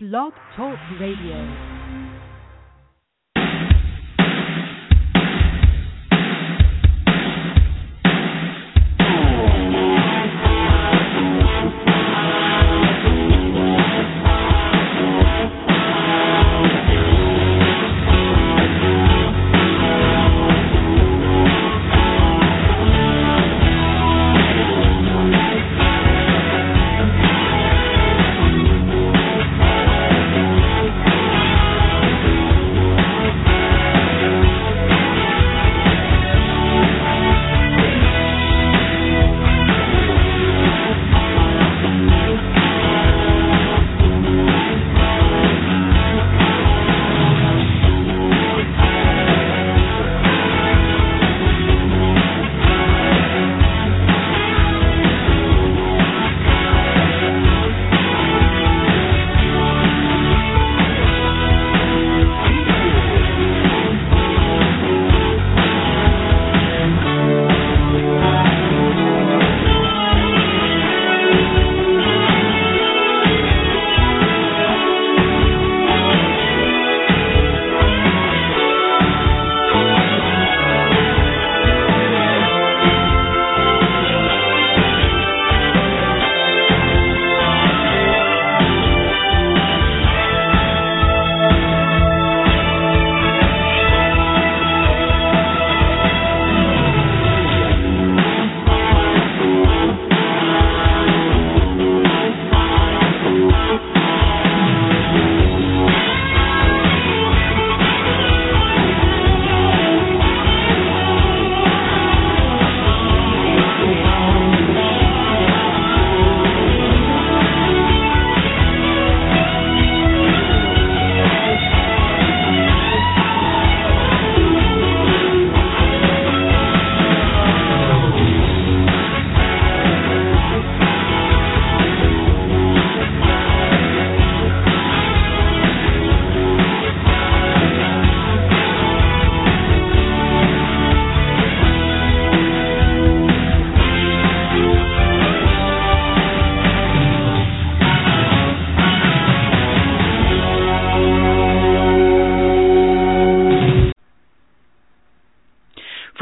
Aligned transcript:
Blog 0.00 0.32
Talk 0.54 0.78
Radio. 1.00 1.77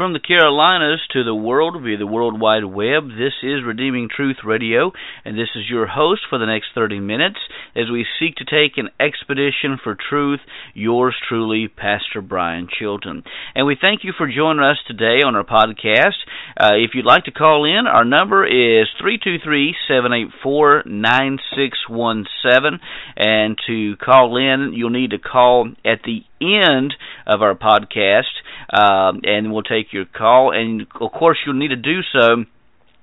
From 0.07 0.13
the 0.13 0.19
Carolinas 0.21 1.01
to 1.11 1.25
the 1.25 1.35
world 1.35 1.75
via 1.83 1.97
the 1.97 2.07
World 2.07 2.39
Wide 2.39 2.63
Web. 2.63 3.09
This 3.09 3.33
is 3.43 3.65
Redeeming 3.65 4.07
Truth 4.07 4.37
Radio, 4.45 4.93
and 5.25 5.37
this 5.37 5.49
is 5.53 5.69
your 5.69 5.85
host 5.85 6.21
for 6.29 6.39
the 6.39 6.45
next 6.45 6.67
30 6.73 7.01
minutes 7.01 7.39
as 7.75 7.91
we 7.91 8.05
seek 8.17 8.35
to 8.35 8.45
take 8.45 8.77
an 8.77 8.87
expedition 9.01 9.77
for 9.83 9.97
truth. 9.97 10.39
Yours 10.73 11.13
truly, 11.27 11.67
Pastor 11.67 12.21
Brian 12.21 12.69
Chilton. 12.71 13.23
And 13.53 13.67
we 13.67 13.75
thank 13.75 14.05
you 14.05 14.13
for 14.17 14.31
joining 14.31 14.63
us 14.63 14.77
today 14.87 15.23
on 15.25 15.35
our 15.35 15.43
podcast. 15.43 16.23
Uh, 16.55 16.75
if 16.75 16.91
you'd 16.93 17.03
like 17.03 17.25
to 17.25 17.31
call 17.31 17.65
in, 17.65 17.85
our 17.85 18.05
number 18.05 18.45
is 18.45 18.87
323 19.01 19.75
784 19.89 20.83
9617. 20.85 22.79
And 23.17 23.57
to 23.67 23.97
call 23.97 24.37
in, 24.37 24.71
you'll 24.73 24.89
need 24.89 25.11
to 25.11 25.19
call 25.19 25.67
at 25.83 25.99
the 26.05 26.21
end 26.39 26.93
of 27.25 27.41
our 27.41 27.55
podcast, 27.55 28.39
um, 28.71 29.21
and 29.23 29.51
we'll 29.51 29.63
take 29.63 29.93
your 29.93 30.05
call. 30.05 30.51
And 30.51 30.81
of 30.99 31.11
course, 31.11 31.37
you'll 31.45 31.55
need 31.55 31.69
to 31.69 31.75
do 31.75 32.01
so 32.13 32.45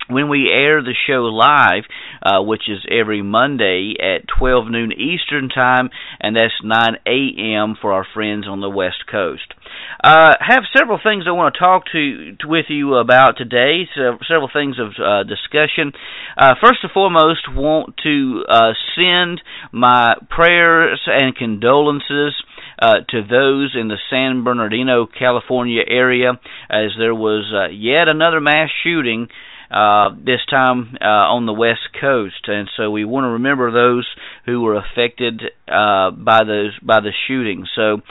when 0.08 0.28
we 0.28 0.50
air 0.52 0.82
the 0.82 0.94
show 1.06 1.22
live, 1.24 1.84
uh, 2.22 2.42
which 2.42 2.68
is 2.68 2.84
every 2.90 3.22
Monday 3.22 3.94
at 3.98 4.28
12 4.38 4.70
noon 4.70 4.92
Eastern 4.92 5.48
Time, 5.48 5.90
and 6.20 6.36
that's 6.36 6.52
9 6.62 6.96
a.m. 7.06 7.76
for 7.80 7.92
our 7.92 8.06
friends 8.12 8.46
on 8.46 8.60
the 8.60 8.68
West 8.68 9.04
Coast. 9.10 9.54
Uh, 10.02 10.34
have 10.40 10.64
several 10.76 11.00
things 11.02 11.24
I 11.26 11.32
want 11.32 11.54
to 11.54 11.58
talk 11.58 11.84
to, 11.92 12.36
to 12.40 12.48
with 12.48 12.66
you 12.68 12.94
about 12.96 13.36
today. 13.38 13.88
So 13.94 14.18
several 14.28 14.50
things 14.52 14.76
of 14.78 14.92
uh, 15.02 15.22
discussion. 15.22 15.92
Uh, 16.36 16.54
first 16.60 16.80
and 16.82 16.92
foremost, 16.92 17.48
want 17.50 17.96
to 18.02 18.44
uh, 18.48 18.72
send 18.94 19.40
my 19.72 20.14
prayers 20.28 21.00
and 21.06 21.34
condolences 21.34 22.34
uh, 22.78 23.00
to 23.08 23.22
those 23.22 23.74
in 23.78 23.88
the 23.88 23.98
San 24.10 24.44
Bernardino, 24.44 25.06
California 25.06 25.82
area, 25.86 26.32
as 26.70 26.90
there 26.98 27.14
was 27.14 27.52
uh, 27.54 27.70
yet 27.72 28.08
another 28.08 28.40
mass 28.40 28.70
shooting. 28.82 29.28
Uh, 29.70 30.10
this 30.24 30.40
time 30.48 30.96
uh, 31.00 31.04
on 31.04 31.46
the 31.46 31.52
West 31.52 31.88
Coast, 32.00 32.46
and 32.46 32.70
so 32.76 32.90
we 32.90 33.04
want 33.04 33.24
to 33.24 33.30
remember 33.30 33.72
those 33.72 34.06
who 34.44 34.60
were 34.60 34.76
affected 34.76 35.42
uh, 35.66 36.10
by 36.12 36.44
those 36.44 36.78
by 36.80 37.00
the 37.00 37.10
shooting. 37.26 37.66
So 37.74 38.02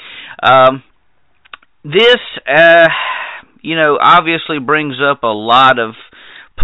um, 0.41 0.84
this, 1.84 2.18
uh, 2.47 2.88
you 3.62 3.75
know, 3.75 3.97
obviously 4.01 4.59
brings 4.59 4.95
up 5.00 5.24
a 5.24 5.28
lot 5.28 5.80
of 5.80 5.94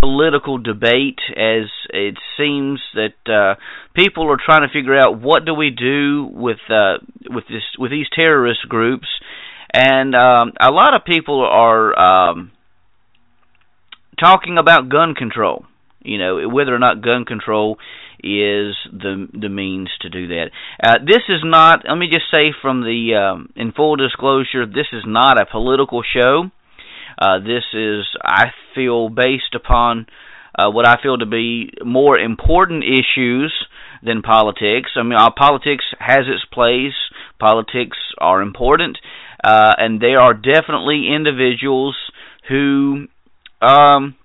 political 0.01 0.57
debate 0.57 1.19
as 1.31 1.69
it 1.89 2.17
seems 2.37 2.79
that 2.93 3.31
uh, 3.31 3.59
people 3.93 4.29
are 4.31 4.37
trying 4.43 4.67
to 4.67 4.73
figure 4.73 4.97
out 4.97 5.19
what 5.19 5.45
do 5.45 5.53
we 5.53 5.69
do 5.69 6.27
with 6.31 6.59
uh, 6.69 6.97
with 7.29 7.45
this 7.47 7.63
with 7.77 7.91
these 7.91 8.07
terrorist 8.13 8.67
groups, 8.67 9.07
and 9.73 10.15
um, 10.15 10.53
a 10.59 10.71
lot 10.71 10.95
of 10.95 11.05
people 11.05 11.41
are 11.41 11.97
um, 12.29 12.51
talking 14.19 14.57
about 14.57 14.89
gun 14.89 15.15
control. 15.15 15.65
You 16.01 16.17
know 16.17 16.47
whether 16.49 16.73
or 16.73 16.79
not 16.79 17.01
gun 17.01 17.25
control 17.25 17.77
is 18.23 18.75
the 18.91 19.27
the 19.33 19.49
means 19.49 19.89
to 20.01 20.09
do 20.09 20.27
that. 20.27 20.51
Uh, 20.81 20.99
this 21.05 21.23
is 21.29 21.41
not. 21.43 21.83
Let 21.87 21.97
me 21.97 22.07
just 22.11 22.25
say 22.33 22.53
from 22.61 22.81
the 22.81 23.15
um, 23.15 23.49
in 23.55 23.71
full 23.71 23.95
disclosure, 23.95 24.65
this 24.65 24.87
is 24.91 25.03
not 25.05 25.41
a 25.41 25.45
political 25.45 26.03
show. 26.03 26.51
Uh, 27.19 27.39
this 27.39 27.63
is, 27.73 28.05
I 28.23 28.45
feel, 28.73 29.09
based 29.09 29.53
upon 29.53 30.07
uh, 30.57 30.69
what 30.71 30.87
I 30.87 31.01
feel 31.01 31.17
to 31.17 31.25
be 31.25 31.71
more 31.83 32.17
important 32.17 32.83
issues 32.83 33.53
than 34.01 34.21
politics. 34.21 34.91
I 34.95 35.03
mean, 35.03 35.19
our 35.19 35.33
politics 35.33 35.83
has 35.99 36.25
its 36.27 36.45
place. 36.51 36.95
Politics 37.39 37.97
are 38.19 38.41
important, 38.41 38.97
uh, 39.43 39.73
and 39.77 40.01
there 40.01 40.19
are 40.19 40.33
definitely 40.33 41.07
individuals 41.13 41.95
who 42.47 43.07
um, 43.61 44.15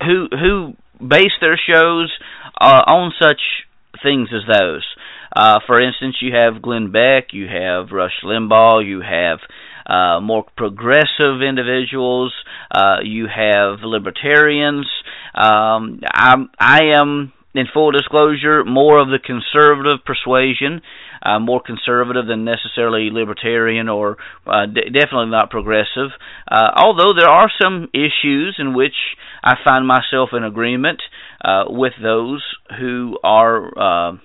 who 0.00 0.28
who 0.30 0.74
base 1.04 1.32
their 1.40 1.58
shows 1.58 2.12
uh, 2.60 2.82
on 2.86 3.12
such 3.20 3.40
things 4.02 4.28
as 4.32 4.42
those. 4.52 4.84
Uh, 5.34 5.60
for 5.66 5.80
instance, 5.80 6.16
you 6.20 6.32
have 6.34 6.62
Glenn 6.62 6.90
Beck, 6.90 7.32
you 7.32 7.46
have 7.46 7.92
Rush 7.92 8.22
Limbaugh, 8.24 8.84
you 8.84 9.00
have 9.00 9.38
uh, 9.90 10.20
more 10.20 10.44
progressive 10.56 11.42
individuals. 11.46 12.32
Uh, 12.70 12.98
you 13.02 13.26
have 13.26 13.80
libertarians. 13.82 14.86
Um, 15.34 16.00
I'm, 16.14 16.50
I 16.58 16.80
am 16.96 17.32
in 17.54 17.66
full 17.72 17.90
disclosure, 17.90 18.64
more 18.64 19.00
of 19.00 19.08
the 19.08 19.18
conservative 19.18 20.04
persuasion, 20.04 20.82
uh, 21.22 21.38
more 21.38 21.60
conservative 21.60 22.26
than 22.26 22.44
necessarily 22.44 23.10
libertarian 23.10 23.88
or 23.88 24.16
uh, 24.46 24.66
definitely 24.66 25.30
not 25.30 25.50
progressive. 25.50 26.10
Uh, 26.50 26.70
although 26.76 27.12
there 27.16 27.28
are 27.28 27.50
some 27.60 27.88
issues 27.92 28.56
in 28.58 28.74
which 28.74 28.94
I 29.42 29.54
find 29.64 29.86
myself 29.86 30.30
in 30.32 30.44
agreement 30.44 31.02
uh, 31.44 31.64
with 31.66 31.94
those 32.00 32.44
who 32.78 33.18
are 33.24 34.18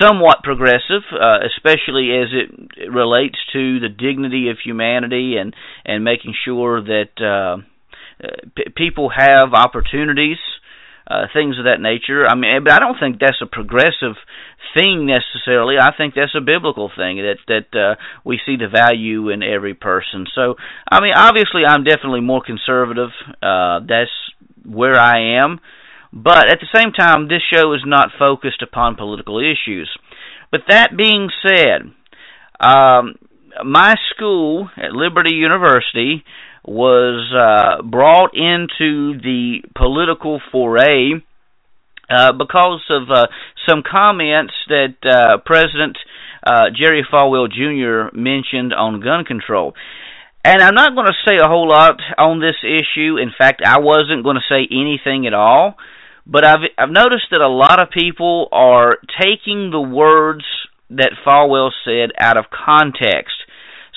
somewhat 0.00 0.42
progressive, 0.42 1.02
uh, 1.12 1.38
especially 1.46 2.10
as 2.12 2.28
it 2.32 2.88
relates 2.90 3.38
to 3.52 3.80
the 3.80 3.88
dignity 3.88 4.50
of 4.50 4.58
humanity 4.62 5.36
and 5.36 5.54
and 5.84 6.04
making 6.04 6.34
sure 6.44 6.82
that 6.82 7.12
uh, 7.20 7.62
p- 8.56 8.70
people 8.76 9.10
have 9.14 9.54
opportunities, 9.54 10.38
uh, 11.06 11.26
things 11.32 11.58
of 11.58 11.64
that 11.64 11.80
nature. 11.80 12.26
I 12.26 12.34
mean, 12.34 12.64
but 12.64 12.72
I 12.72 12.78
don't 12.78 12.98
think 12.98 13.18
that's 13.18 13.40
a 13.42 13.46
progressive 13.46 14.16
thing 14.74 15.06
necessarily. 15.06 15.76
I 15.78 15.90
think 15.96 16.14
that's 16.14 16.34
a 16.36 16.40
biblical 16.40 16.90
thing 16.94 17.16
that 17.18 17.38
that 17.48 17.78
uh, 17.78 17.94
we 18.24 18.40
see 18.44 18.56
the 18.56 18.68
value 18.68 19.30
in 19.30 19.42
every 19.42 19.74
person. 19.74 20.26
So, 20.34 20.56
I 20.90 21.00
mean, 21.00 21.14
obviously, 21.14 21.62
I'm 21.66 21.84
definitely 21.84 22.20
more 22.20 22.42
conservative. 22.44 23.10
Uh, 23.42 23.80
that's 23.88 24.10
where 24.64 24.98
I 24.98 25.42
am. 25.42 25.60
But 26.12 26.48
at 26.48 26.58
the 26.60 26.68
same 26.74 26.92
time, 26.92 27.28
this 27.28 27.42
show 27.52 27.72
is 27.74 27.82
not 27.84 28.10
focused 28.18 28.62
upon 28.62 28.96
political 28.96 29.38
issues. 29.38 29.90
But 30.50 30.62
that 30.68 30.96
being 30.96 31.28
said, 31.46 31.82
um, 32.60 33.14
my 33.64 33.94
school 34.14 34.70
at 34.76 34.92
Liberty 34.92 35.34
University 35.34 36.24
was 36.64 37.32
uh, 37.32 37.82
brought 37.82 38.34
into 38.34 39.18
the 39.20 39.58
political 39.74 40.40
foray 40.52 41.12
uh, 42.10 42.32
because 42.32 42.82
of 42.90 43.10
uh, 43.10 43.26
some 43.68 43.82
comments 43.88 44.54
that 44.68 44.94
uh, 45.04 45.38
President 45.44 45.96
uh, 46.46 46.66
Jerry 46.74 47.06
Falwell 47.10 47.48
Jr. 47.50 48.16
mentioned 48.16 48.72
on 48.72 49.00
gun 49.00 49.24
control. 49.24 49.74
And 50.44 50.62
I'm 50.62 50.74
not 50.74 50.94
going 50.94 51.06
to 51.06 51.28
say 51.28 51.36
a 51.36 51.48
whole 51.48 51.68
lot 51.68 52.00
on 52.16 52.40
this 52.40 52.56
issue. 52.62 53.18
In 53.18 53.30
fact, 53.36 53.60
I 53.66 53.80
wasn't 53.80 54.24
going 54.24 54.36
to 54.36 54.48
say 54.48 54.66
anything 54.70 55.26
at 55.26 55.34
all. 55.34 55.76
But 56.28 56.44
I've 56.44 56.60
I've 56.76 56.90
noticed 56.90 57.28
that 57.30 57.40
a 57.40 57.48
lot 57.48 57.80
of 57.80 57.90
people 57.90 58.48
are 58.52 58.98
taking 59.18 59.70
the 59.70 59.80
words 59.80 60.44
that 60.90 61.12
Falwell 61.26 61.70
said 61.84 62.10
out 62.20 62.36
of 62.36 62.46
context. 62.50 63.34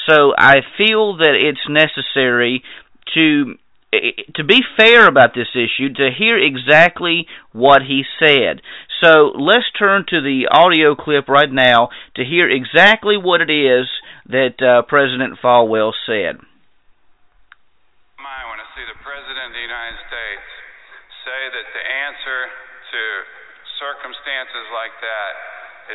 So 0.10 0.34
I 0.38 0.62
feel 0.78 1.18
that 1.18 1.36
it's 1.36 1.68
necessary 1.68 2.64
to 3.14 3.56
to 4.36 4.44
be 4.46 4.64
fair 4.78 5.06
about 5.06 5.36
this 5.36 5.52
issue, 5.52 5.92
to 5.94 6.10
hear 6.18 6.40
exactly 6.40 7.28
what 7.52 7.82
he 7.84 8.04
said. 8.24 8.62
So 9.04 9.36
let's 9.36 9.68
turn 9.78 10.06
to 10.08 10.22
the 10.22 10.48
audio 10.50 10.96
clip 10.96 11.28
right 11.28 11.52
now 11.52 11.90
to 12.16 12.24
hear 12.24 12.48
exactly 12.48 13.18
what 13.18 13.42
it 13.42 13.52
is 13.52 13.92
that 14.30 14.56
uh, 14.64 14.88
President 14.88 15.40
Falwell 15.44 15.92
said. 16.06 16.40
I 18.22 18.48
want 18.48 18.64
to 18.64 18.70
see 18.78 18.86
the 18.88 18.96
President 19.04 19.52
of 19.52 19.54
the 19.58 19.66
United 19.66 20.00
States 20.08 20.48
say 21.26 21.42
that 21.54 21.68
the 21.74 21.84
answer 21.84 22.21
to 22.92 23.04
circumstances 23.80 24.66
like 24.76 24.94
that 25.00 25.34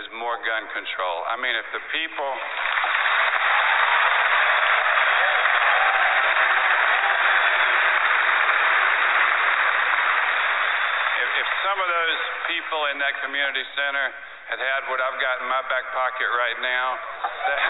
is 0.00 0.06
more 0.16 0.40
gun 0.42 0.64
control. 0.72 1.22
I 1.28 1.36
mean, 1.38 1.54
if 1.54 1.68
the 1.70 1.82
people. 1.92 2.32
If, 11.20 11.28
if 11.40 11.48
some 11.62 11.78
of 11.78 11.88
those 11.88 12.20
people 12.50 12.80
in 12.90 12.96
that 12.98 13.14
community 13.22 13.64
center 13.76 14.06
had 14.50 14.58
had 14.58 14.80
what 14.90 14.98
I've 14.98 15.20
got 15.20 15.44
in 15.44 15.46
my 15.46 15.62
back 15.68 15.86
pocket 15.92 16.28
right 16.32 16.58
now, 16.64 16.98
that, 17.46 17.60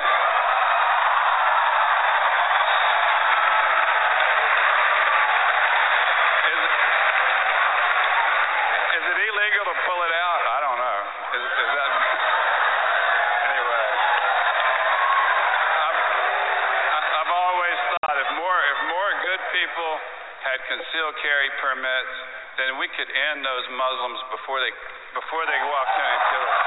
end 23.32 23.42
those 23.42 23.66
Muslims 23.74 24.20
before 24.30 24.62
they 24.62 24.70
before 25.18 25.42
they 25.48 25.58
go 25.58 25.70
off 25.72 25.90
and 25.96 26.20
kill 26.30 26.44
us. 26.46 26.58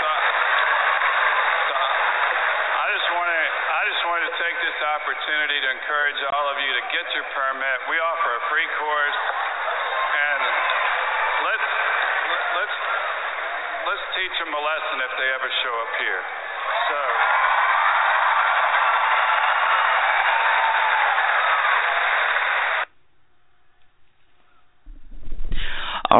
So, 0.00 0.10
so 1.70 1.76
I 1.76 2.86
just 2.90 3.08
want 3.14 3.28
to 3.30 3.40
I 3.70 3.82
just 3.86 4.02
wanted 4.10 4.24
to 4.26 4.34
take 4.42 4.56
this 4.58 4.78
opportunity 4.82 5.58
to 5.62 5.68
encourage 5.70 6.18
all 6.34 6.46
of 6.50 6.58
you 6.58 6.70
to 6.74 6.82
get 6.90 7.06
your 7.14 7.26
permit. 7.30 7.76
We 7.86 7.96
offer 8.02 8.30
a 8.34 8.42
free 8.50 8.68
course, 8.80 9.20
and 10.10 10.40
let's 11.46 11.68
let's 12.58 12.76
let's 13.86 14.04
teach 14.18 14.34
them 14.42 14.50
a 14.50 14.62
lesson 14.62 14.96
if 15.04 15.12
they 15.14 15.28
ever 15.30 15.50
show 15.62 15.74
up 15.78 15.92
here. 16.02 16.22
So. 16.90 17.00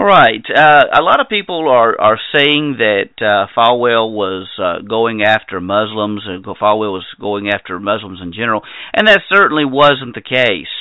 All 0.00 0.06
right. 0.06 0.43
Uh, 0.49 0.85
a 0.99 1.02
lot 1.02 1.20
of 1.20 1.29
people 1.29 1.69
are 1.69 1.94
are 2.00 2.19
saying 2.35 2.79
that 2.79 3.11
uh, 3.20 3.49
Falwell 3.55 4.11
was 4.11 4.49
uh, 4.58 4.81
going 4.81 5.23
after 5.23 5.61
Muslims, 5.61 6.23
and 6.26 6.43
Falwell 6.43 6.94
was 6.94 7.05
going 7.20 7.50
after 7.50 7.79
Muslims 7.79 8.19
in 8.23 8.32
general, 8.32 8.62
and 8.94 9.06
that 9.08 9.20
certainly 9.31 9.67
wasn't 9.67 10.14
the 10.14 10.23
case. 10.23 10.73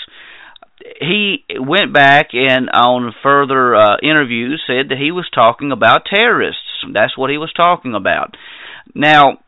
He 1.01 1.43
went 1.59 1.91
back 1.91 2.29
and 2.31 2.69
on 2.69 3.13
further 3.21 3.75
uh, 3.75 3.97
interviews 4.01 4.63
said 4.65 4.87
that 4.87 4.97
he 4.97 5.11
was 5.11 5.29
talking 5.35 5.73
about 5.73 6.05
terrorists. 6.05 6.85
That's 6.93 7.17
what 7.17 7.29
he 7.29 7.37
was 7.37 7.51
talking 7.51 7.95
about. 7.95 8.37
Now, 8.95 9.39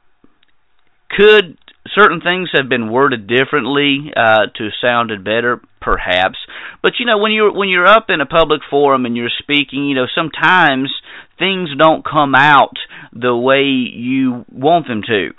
could 1.18 1.58
certain 1.96 2.20
things 2.20 2.50
have 2.54 2.68
been 2.68 2.92
worded 2.92 3.26
differently 3.26 4.12
uh, 4.14 4.48
to 4.54 4.70
sounded 4.82 5.24
better, 5.24 5.62
perhaps. 5.82 6.38
But 6.82 6.94
you 7.00 7.06
know, 7.06 7.18
when 7.18 7.32
you're 7.32 7.52
when 7.52 7.70
you're 7.70 7.88
up 7.88 8.06
in 8.10 8.22
a 8.22 8.26
public 8.26 8.62
forum 8.70 9.06
and 9.06 9.18
you're 9.18 9.30
speaking, 9.40 9.88
you 9.88 9.96
know, 9.96 10.08
sometimes 10.14 10.92
things 11.40 11.70
don't 11.78 12.06
come 12.06 12.36
out 12.36 12.76
the 13.14 13.36
way 13.36 13.64
you 13.64 14.46
want 14.52 14.88
them 14.88 15.02
to. 15.08 15.32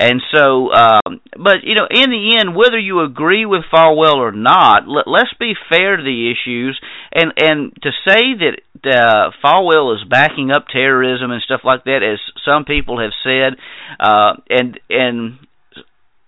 And 0.00 0.22
so, 0.34 0.72
um, 0.72 1.20
but 1.36 1.58
you 1.62 1.74
know, 1.74 1.86
in 1.90 2.08
the 2.08 2.38
end, 2.40 2.56
whether 2.56 2.78
you 2.78 3.00
agree 3.00 3.44
with 3.44 3.64
Falwell 3.70 4.16
or 4.16 4.32
not, 4.32 4.88
let, 4.88 5.06
let's 5.06 5.34
be 5.38 5.52
fair 5.68 5.98
to 5.98 6.02
the 6.02 6.32
issues. 6.32 6.80
And 7.12 7.32
and 7.36 7.76
to 7.82 7.90
say 8.08 8.22
that 8.40 8.56
uh, 8.82 9.30
Falwell 9.44 9.94
is 9.94 10.08
backing 10.08 10.50
up 10.50 10.64
terrorism 10.72 11.30
and 11.30 11.42
stuff 11.42 11.60
like 11.64 11.84
that, 11.84 12.00
as 12.02 12.18
some 12.46 12.64
people 12.64 12.98
have 12.98 13.12
said, 13.22 13.60
uh, 14.00 14.40
and 14.48 14.80
and 14.88 15.38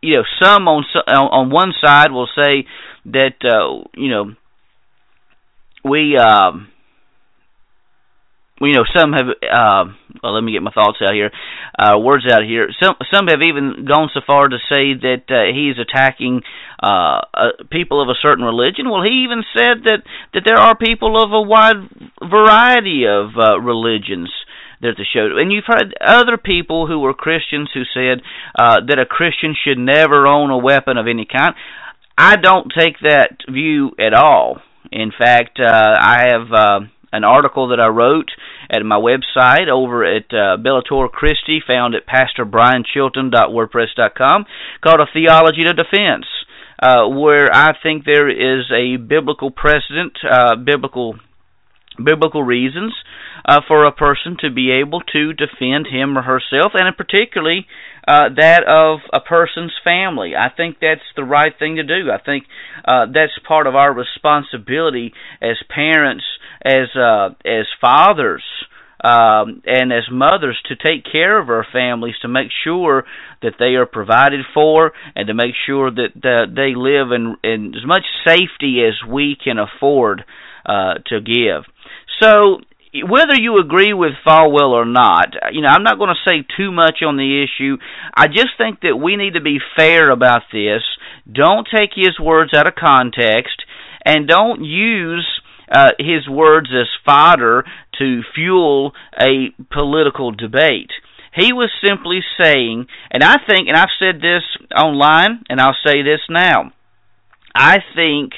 you 0.02 0.16
know, 0.16 0.24
some 0.38 0.68
on 0.68 0.84
on 1.08 1.50
one 1.50 1.72
side 1.82 2.12
will 2.12 2.28
say 2.36 2.66
that 3.06 3.36
uh, 3.44 3.88
you 3.94 4.10
know 4.10 4.34
we. 5.84 6.16
Um, 6.16 6.68
you 8.60 8.74
know, 8.74 8.84
some 8.94 9.12
have. 9.12 9.26
Uh, 9.26 9.92
well, 10.22 10.34
let 10.34 10.44
me 10.44 10.52
get 10.52 10.62
my 10.62 10.70
thoughts 10.70 10.98
out 11.02 11.14
here, 11.14 11.30
uh, 11.78 11.98
words 11.98 12.24
out 12.30 12.44
here. 12.44 12.68
Some 12.80 12.94
some 13.12 13.26
have 13.26 13.40
even 13.42 13.84
gone 13.88 14.08
so 14.14 14.20
far 14.24 14.48
to 14.48 14.58
say 14.70 14.94
that 14.94 15.26
uh, 15.28 15.50
he's 15.50 15.82
attacking 15.82 16.42
uh, 16.82 17.22
uh, 17.34 17.66
people 17.70 18.00
of 18.02 18.08
a 18.08 18.18
certain 18.20 18.44
religion. 18.44 18.88
Well, 18.88 19.02
he 19.02 19.24
even 19.26 19.42
said 19.56 19.82
that 19.84 20.02
that 20.34 20.42
there 20.46 20.58
are 20.58 20.76
people 20.76 21.20
of 21.20 21.32
a 21.32 21.42
wide 21.42 21.90
variety 22.22 23.04
of 23.06 23.34
uh, 23.36 23.58
religions 23.58 24.30
that 24.80 24.94
the 24.96 25.06
show. 25.06 25.38
And 25.38 25.52
you've 25.52 25.66
heard 25.66 25.94
other 26.00 26.36
people 26.36 26.86
who 26.86 26.98
were 26.98 27.14
Christians 27.14 27.70
who 27.72 27.82
said 27.94 28.22
uh, 28.58 28.82
that 28.86 28.98
a 28.98 29.06
Christian 29.06 29.54
should 29.54 29.78
never 29.78 30.26
own 30.26 30.50
a 30.50 30.58
weapon 30.58 30.98
of 30.98 31.06
any 31.06 31.24
kind. 31.24 31.54
I 32.16 32.36
don't 32.36 32.72
take 32.76 33.00
that 33.02 33.38
view 33.48 33.92
at 33.98 34.14
all. 34.14 34.60
In 34.90 35.12
fact, 35.16 35.58
uh, 35.58 35.96
I 35.98 36.26
have 36.30 36.52
uh, 36.52 36.80
an 37.12 37.24
article 37.24 37.68
that 37.68 37.80
I 37.80 37.86
wrote 37.88 38.30
at 38.70 38.84
my 38.84 38.96
website 38.96 39.68
over 39.68 40.04
at 40.04 40.26
uh, 40.30 40.58
Bellator 40.58 41.10
Christi, 41.10 41.60
found 41.66 41.94
at 41.94 42.06
PastorBrianChilton.wordpress.com, 42.06 44.46
called 44.82 45.00
A 45.00 45.06
Theology 45.12 45.64
to 45.64 45.74
Defense, 45.74 46.26
uh, 46.82 47.08
where 47.08 47.52
I 47.52 47.72
think 47.82 48.04
there 48.04 48.28
is 48.28 48.70
a 48.72 48.96
biblical 48.96 49.50
precedent, 49.50 50.18
uh, 50.28 50.56
biblical 50.56 51.16
biblical 52.02 52.42
reasons 52.42 52.94
uh, 53.44 53.60
for 53.68 53.84
a 53.84 53.92
person 53.92 54.38
to 54.40 54.50
be 54.50 54.70
able 54.70 55.02
to 55.12 55.34
defend 55.34 55.86
him 55.86 56.16
or 56.16 56.22
herself, 56.22 56.72
and 56.74 56.96
particularly 56.96 57.66
uh, 58.06 58.28
that 58.36 58.64
of 58.66 59.00
a 59.12 59.20
person's 59.20 59.74
family. 59.84 60.32
I 60.36 60.48
think 60.54 60.76
that's 60.80 61.00
the 61.16 61.24
right 61.24 61.52
thing 61.56 61.76
to 61.76 61.82
do. 61.82 62.10
I 62.10 62.18
think 62.22 62.44
uh, 62.84 63.06
that's 63.06 63.32
part 63.46 63.66
of 63.66 63.74
our 63.74 63.94
responsibility 63.94 65.12
as 65.40 65.56
parents, 65.68 66.24
as 66.64 66.94
uh, 66.96 67.30
as 67.44 67.66
fathers. 67.80 68.44
Um, 69.04 69.62
and 69.66 69.92
as 69.92 70.04
mothers 70.12 70.62
to 70.68 70.76
take 70.76 71.02
care 71.10 71.36
of 71.36 71.48
our 71.48 71.66
families 71.72 72.14
to 72.22 72.28
make 72.28 72.50
sure 72.62 73.02
that 73.42 73.54
they 73.58 73.74
are 73.74 73.84
provided 73.84 74.42
for 74.54 74.92
and 75.16 75.26
to 75.26 75.34
make 75.34 75.54
sure 75.66 75.90
that, 75.90 76.10
that 76.22 76.52
they 76.54 76.76
live 76.76 77.10
in, 77.10 77.34
in 77.42 77.74
as 77.74 77.84
much 77.84 78.04
safety 78.24 78.78
as 78.86 78.94
we 79.10 79.36
can 79.42 79.58
afford 79.58 80.22
uh, 80.64 80.94
to 81.06 81.20
give. 81.20 81.64
So 82.20 82.60
whether 82.94 83.34
you 83.34 83.58
agree 83.58 83.94
with 83.94 84.12
Falwell 84.26 84.70
or 84.70 84.84
not, 84.84 85.34
you 85.52 85.62
know, 85.62 85.68
I'm 85.68 85.82
not 85.82 85.98
going 85.98 86.14
to 86.14 86.30
say 86.30 86.46
too 86.56 86.70
much 86.70 86.98
on 87.06 87.16
the 87.16 87.42
issue. 87.42 87.78
I 88.14 88.26
just 88.26 88.50
think 88.58 88.80
that 88.80 88.96
we 88.96 89.16
need 89.16 89.34
to 89.34 89.40
be 89.40 89.58
fair 89.76 90.10
about 90.10 90.42
this. 90.52 90.82
Don't 91.30 91.66
take 91.74 91.90
his 91.94 92.20
words 92.20 92.52
out 92.54 92.66
of 92.66 92.74
context 92.74 93.64
and 94.04 94.28
don't 94.28 94.62
use 94.62 95.26
uh, 95.70 95.92
his 95.98 96.28
words 96.28 96.68
as 96.70 96.88
fodder 97.04 97.64
to 97.98 98.22
fuel 98.34 98.92
a 99.18 99.54
political 99.72 100.30
debate. 100.30 100.90
He 101.34 101.54
was 101.54 101.70
simply 101.82 102.20
saying, 102.38 102.86
and 103.10 103.24
I 103.24 103.36
think, 103.46 103.68
and 103.68 103.76
I've 103.76 103.88
said 103.98 104.16
this 104.16 104.42
online, 104.76 105.44
and 105.48 105.60
I'll 105.60 105.76
say 105.86 106.02
this 106.02 106.20
now. 106.28 106.72
I 107.54 107.78
think 107.94 108.32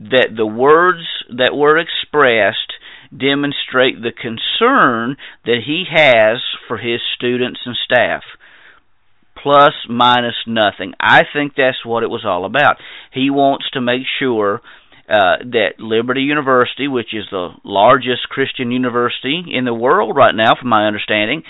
that 0.00 0.28
the 0.36 0.46
words 0.46 1.06
that 1.30 1.54
were 1.54 1.78
expressed 1.78 2.63
demonstrate 3.16 4.00
the 4.02 4.12
concern 4.12 5.16
that 5.44 5.60
he 5.66 5.84
has 5.90 6.42
for 6.66 6.78
his 6.78 7.00
students 7.14 7.60
and 7.64 7.76
staff. 7.84 8.22
Plus, 9.40 9.74
minus 9.88 10.36
nothing. 10.46 10.94
I 10.98 11.22
think 11.30 11.52
that's 11.56 11.84
what 11.84 12.02
it 12.02 12.10
was 12.10 12.24
all 12.24 12.44
about. 12.44 12.76
He 13.12 13.30
wants 13.30 13.68
to 13.72 13.80
make 13.80 14.02
sure 14.18 14.62
uh, 15.08 15.36
that 15.52 15.78
Liberty 15.78 16.22
University, 16.22 16.88
which 16.88 17.12
is 17.12 17.24
the 17.30 17.50
largest 17.62 18.28
Christian 18.30 18.70
university 18.70 19.44
in 19.52 19.64
the 19.64 19.74
world 19.74 20.16
right 20.16 20.34
now, 20.34 20.54
from 20.58 20.70
my 20.70 20.86
understanding, 20.86 21.42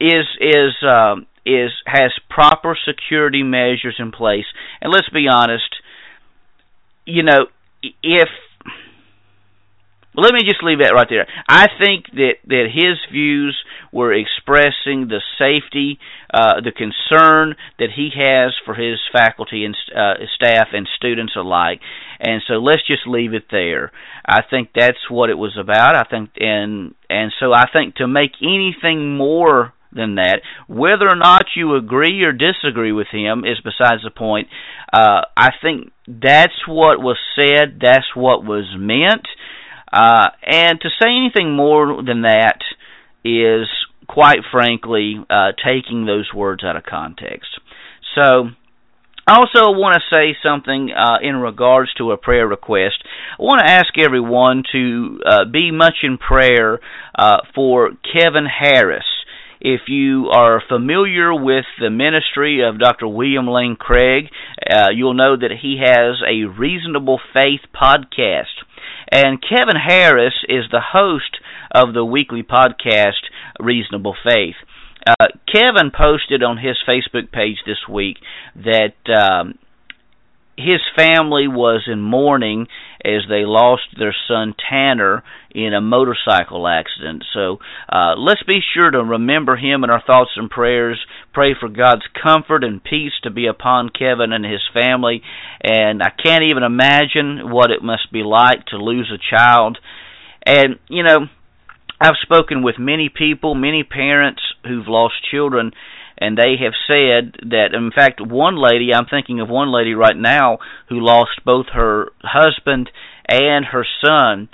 is 0.00 0.24
is 0.40 0.72
um, 0.82 1.26
is 1.44 1.70
has 1.86 2.12
proper 2.30 2.76
security 2.88 3.42
measures 3.42 3.96
in 3.98 4.10
place. 4.10 4.46
And 4.80 4.90
let's 4.90 5.10
be 5.10 5.26
honest, 5.30 5.68
you 7.04 7.22
know, 7.22 7.46
if 8.02 8.28
let 10.16 10.32
me 10.32 10.40
just 10.44 10.62
leave 10.62 10.78
that 10.78 10.94
right 10.94 11.08
there. 11.08 11.26
I 11.48 11.66
think 11.78 12.06
that 12.14 12.34
that 12.46 12.66
his 12.72 12.98
views 13.12 13.56
were 13.92 14.12
expressing 14.12 15.08
the 15.08 15.20
safety, 15.38 15.98
uh, 16.32 16.60
the 16.60 16.72
concern 16.72 17.56
that 17.78 17.90
he 17.94 18.10
has 18.14 18.54
for 18.64 18.74
his 18.74 18.98
faculty 19.12 19.64
and 19.64 19.76
uh, 19.94 20.14
staff 20.34 20.68
and 20.72 20.88
students 20.96 21.34
alike, 21.36 21.80
and 22.20 22.42
so 22.46 22.54
let's 22.54 22.86
just 22.86 23.06
leave 23.06 23.34
it 23.34 23.46
there. 23.50 23.92
I 24.26 24.42
think 24.48 24.70
that's 24.74 25.10
what 25.10 25.30
it 25.30 25.38
was 25.38 25.56
about. 25.58 25.96
I 25.96 26.04
think, 26.08 26.30
and 26.38 26.94
and 27.10 27.32
so 27.40 27.52
I 27.52 27.66
think 27.72 27.96
to 27.96 28.06
make 28.06 28.32
anything 28.42 29.16
more 29.16 29.74
than 29.94 30.16
that. 30.16 30.40
Whether 30.66 31.08
or 31.08 31.16
not 31.16 31.44
you 31.56 31.76
agree 31.76 32.22
or 32.22 32.32
disagree 32.32 32.92
with 32.92 33.06
him 33.12 33.44
is 33.44 33.60
besides 33.62 34.02
the 34.02 34.10
point. 34.10 34.48
Uh, 34.92 35.22
I 35.36 35.50
think 35.62 35.92
that's 36.06 36.66
what 36.66 37.00
was 37.00 37.18
said. 37.38 37.78
That's 37.80 38.14
what 38.14 38.44
was 38.44 38.66
meant. 38.76 39.26
Uh, 39.94 40.28
and 40.42 40.80
to 40.80 40.88
say 41.00 41.08
anything 41.08 41.54
more 41.54 42.02
than 42.02 42.22
that 42.22 42.58
is, 43.24 43.68
quite 44.08 44.40
frankly, 44.50 45.14
uh, 45.30 45.52
taking 45.64 46.04
those 46.04 46.28
words 46.34 46.64
out 46.64 46.76
of 46.76 46.82
context. 46.82 47.60
So, 48.16 48.48
I 49.26 49.38
also 49.38 49.70
want 49.70 49.94
to 49.94 50.14
say 50.14 50.36
something 50.42 50.90
uh, 50.90 51.18
in 51.22 51.36
regards 51.36 51.94
to 51.94 52.10
a 52.10 52.18
prayer 52.18 52.46
request. 52.46 52.96
I 53.38 53.42
want 53.42 53.62
to 53.64 53.72
ask 53.72 53.96
everyone 53.98 54.64
to 54.72 55.20
uh, 55.24 55.44
be 55.50 55.70
much 55.70 55.94
in 56.02 56.18
prayer 56.18 56.80
uh, 57.18 57.38
for 57.54 57.92
Kevin 58.12 58.46
Harris. 58.46 59.06
If 59.62 59.82
you 59.88 60.28
are 60.28 60.62
familiar 60.68 61.32
with 61.32 61.64
the 61.80 61.88
ministry 61.88 62.62
of 62.68 62.78
Dr. 62.78 63.08
William 63.08 63.48
Lane 63.48 63.76
Craig, 63.76 64.24
uh, 64.60 64.90
you'll 64.94 65.14
know 65.14 65.36
that 65.36 65.52
he 65.62 65.80
has 65.82 66.20
a 66.28 66.44
Reasonable 66.44 67.18
Faith 67.32 67.62
podcast. 67.74 68.60
And 69.10 69.42
Kevin 69.42 69.76
Harris 69.76 70.34
is 70.48 70.64
the 70.70 70.82
host 70.92 71.38
of 71.74 71.94
the 71.94 72.04
weekly 72.04 72.42
podcast 72.42 73.24
Reasonable 73.60 74.16
Faith. 74.24 74.56
Uh, 75.06 75.26
Kevin 75.52 75.90
posted 75.96 76.42
on 76.42 76.56
his 76.56 76.76
Facebook 76.88 77.30
page 77.30 77.58
this 77.66 77.88
week 77.90 78.16
that 78.56 78.94
um, 79.12 79.58
his 80.56 80.80
family 80.96 81.46
was 81.48 81.82
in 81.86 82.00
mourning 82.00 82.66
as 83.04 83.22
they 83.28 83.44
lost 83.44 83.82
their 83.98 84.14
son 84.26 84.54
Tanner 84.70 85.22
in 85.50 85.74
a 85.74 85.80
motorcycle 85.80 86.66
accident. 86.66 87.24
So 87.32 87.58
uh, 87.88 88.14
let's 88.16 88.42
be 88.42 88.60
sure 88.74 88.90
to 88.90 89.04
remember 89.04 89.56
him 89.56 89.84
in 89.84 89.90
our 89.90 90.02
thoughts 90.04 90.32
and 90.36 90.50
prayers. 90.50 90.98
Pray 91.32 91.54
for 91.58 91.68
God's 91.68 92.02
comfort 92.22 92.64
and 92.64 92.82
peace 92.82 93.12
to 93.22 93.30
be 93.30 93.46
upon 93.46 93.90
Kevin 93.90 94.32
and 94.32 94.44
his 94.44 94.62
family. 94.72 95.22
And 95.62 96.02
I 96.02 96.10
can't 96.10 96.44
even 96.44 96.62
imagine 96.62 97.50
what 97.50 97.70
it 97.70 97.82
must 97.82 98.10
be 98.12 98.22
like 98.22 98.66
to 98.66 98.76
lose 98.76 99.12
a 99.12 99.36
child. 99.36 99.78
And, 100.46 100.78
you 100.88 101.02
know, 101.02 101.26
I've 102.00 102.16
spoken 102.22 102.62
with 102.62 102.74
many 102.78 103.08
people, 103.08 103.54
many 103.54 103.84
parents 103.84 104.42
who've 104.64 104.88
lost 104.88 105.14
children 105.30 105.72
and 106.18 106.36
they 106.36 106.56
have 106.62 106.74
said 106.86 107.36
that 107.50 107.74
in 107.74 107.90
fact 107.94 108.20
one 108.20 108.56
lady 108.56 108.92
I'm 108.94 109.06
thinking 109.06 109.40
of 109.40 109.48
one 109.48 109.72
lady 109.72 109.94
right 109.94 110.16
now 110.16 110.58
who 110.88 111.00
lost 111.00 111.44
both 111.44 111.66
her 111.74 112.08
husband 112.22 112.90
and 113.28 113.66
her 113.66 113.86
son 114.04 114.48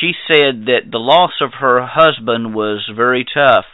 she 0.00 0.12
said 0.28 0.66
that 0.66 0.90
the 0.90 0.98
loss 0.98 1.32
of 1.40 1.54
her 1.60 1.84
husband 1.84 2.54
was 2.54 2.88
very 2.94 3.24
tough 3.24 3.64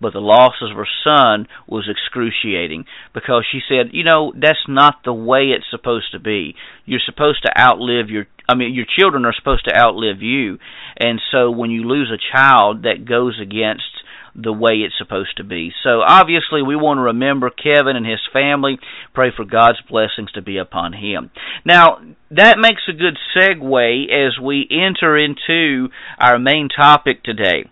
but 0.00 0.12
the 0.12 0.20
loss 0.20 0.54
of 0.60 0.76
her 0.76 0.86
son 1.04 1.46
was 1.66 1.88
excruciating 1.88 2.84
because 3.14 3.46
she 3.50 3.60
said, 3.66 3.92
you 3.92 4.04
know, 4.04 4.32
that's 4.36 4.68
not 4.68 4.96
the 5.04 5.12
way 5.12 5.54
it's 5.56 5.70
supposed 5.70 6.12
to 6.12 6.18
be. 6.18 6.54
You're 6.84 7.00
supposed 7.04 7.42
to 7.42 7.58
outlive 7.58 8.10
your 8.10 8.26
I 8.48 8.54
mean 8.54 8.74
your 8.74 8.84
children 8.86 9.24
are 9.24 9.34
supposed 9.34 9.64
to 9.66 9.76
outlive 9.76 10.20
you. 10.20 10.58
And 10.98 11.20
so 11.32 11.50
when 11.50 11.70
you 11.70 11.84
lose 11.84 12.12
a 12.12 12.36
child 12.36 12.82
that 12.82 13.08
goes 13.08 13.40
against 13.40 13.84
the 14.36 14.52
way 14.52 14.74
it's 14.84 14.98
supposed 14.98 15.36
to 15.38 15.44
be. 15.44 15.72
So 15.82 16.02
obviously 16.06 16.62
we 16.62 16.76
want 16.76 16.98
to 16.98 17.02
remember 17.02 17.50
Kevin 17.50 17.96
and 17.96 18.06
his 18.06 18.20
family, 18.32 18.78
pray 19.14 19.30
for 19.34 19.44
God's 19.44 19.80
blessings 19.88 20.30
to 20.32 20.42
be 20.42 20.58
upon 20.58 20.92
him. 20.92 21.30
Now, 21.64 21.98
that 22.30 22.58
makes 22.58 22.82
a 22.88 22.92
good 22.92 23.16
segue 23.34 24.04
as 24.10 24.38
we 24.38 24.68
enter 24.70 25.16
into 25.16 25.88
our 26.18 26.38
main 26.38 26.68
topic 26.68 27.22
today. 27.22 27.64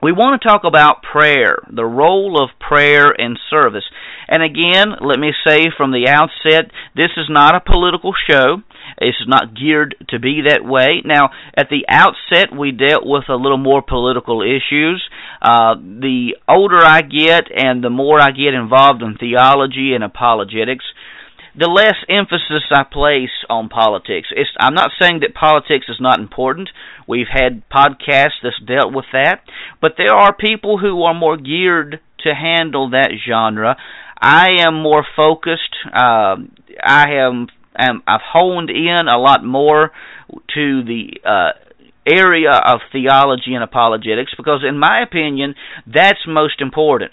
We 0.00 0.12
want 0.12 0.40
to 0.40 0.48
talk 0.48 0.62
about 0.64 1.02
prayer, 1.02 1.56
the 1.68 1.84
role 1.84 2.40
of 2.40 2.50
prayer 2.60 3.10
in 3.10 3.36
service. 3.50 3.82
And 4.28 4.44
again, 4.44 4.94
let 5.00 5.18
me 5.18 5.32
say 5.44 5.66
from 5.76 5.90
the 5.90 6.06
outset, 6.08 6.70
this 6.94 7.10
is 7.16 7.26
not 7.28 7.56
a 7.56 7.60
political 7.60 8.12
show. 8.30 8.62
Is 9.00 9.14
not 9.28 9.54
geared 9.54 9.94
to 10.08 10.18
be 10.18 10.42
that 10.48 10.64
way. 10.64 11.02
Now, 11.04 11.30
at 11.56 11.68
the 11.70 11.86
outset, 11.88 12.56
we 12.56 12.72
dealt 12.72 13.06
with 13.06 13.28
a 13.28 13.36
little 13.36 13.56
more 13.56 13.80
political 13.80 14.42
issues. 14.42 15.08
Uh, 15.40 15.76
the 15.76 16.36
older 16.48 16.82
I 16.84 17.02
get 17.02 17.44
and 17.54 17.82
the 17.82 17.90
more 17.90 18.20
I 18.20 18.32
get 18.32 18.54
involved 18.54 19.02
in 19.02 19.16
theology 19.16 19.92
and 19.94 20.02
apologetics, 20.02 20.84
the 21.56 21.68
less 21.68 21.96
emphasis 22.08 22.64
I 22.70 22.84
place 22.84 23.34
on 23.48 23.68
politics. 23.68 24.28
It's, 24.30 24.50
I'm 24.60 24.74
not 24.74 24.90
saying 25.00 25.20
that 25.20 25.34
politics 25.34 25.86
is 25.88 26.00
not 26.00 26.20
important. 26.20 26.70
We've 27.06 27.30
had 27.30 27.68
podcasts 27.68 28.42
that's 28.42 28.60
dealt 28.64 28.94
with 28.94 29.06
that, 29.12 29.42
but 29.80 29.94
there 29.96 30.14
are 30.14 30.34
people 30.34 30.78
who 30.78 31.02
are 31.02 31.14
more 31.14 31.36
geared 31.36 32.00
to 32.24 32.34
handle 32.34 32.90
that 32.90 33.10
genre. 33.28 33.76
I 34.20 34.48
am 34.66 34.82
more 34.82 35.04
focused. 35.16 35.74
Uh, 35.86 36.36
I 36.82 37.06
am, 37.20 37.48
I've 37.78 38.20
honed 38.32 38.70
in 38.70 39.08
a 39.12 39.18
lot 39.18 39.44
more 39.44 39.92
to 40.54 40.82
the 40.84 41.10
uh, 41.24 41.50
area 42.06 42.52
of 42.52 42.80
theology 42.92 43.54
and 43.54 43.62
apologetics 43.62 44.32
because, 44.36 44.64
in 44.66 44.78
my 44.78 45.02
opinion, 45.02 45.54
that's 45.86 46.20
most 46.26 46.60
important. 46.60 47.12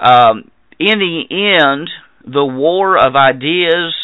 Um, 0.00 0.50
in 0.78 0.98
the 0.98 1.22
end, 1.30 1.88
the 2.24 2.44
war 2.44 2.96
of 2.96 3.16
ideas 3.16 3.94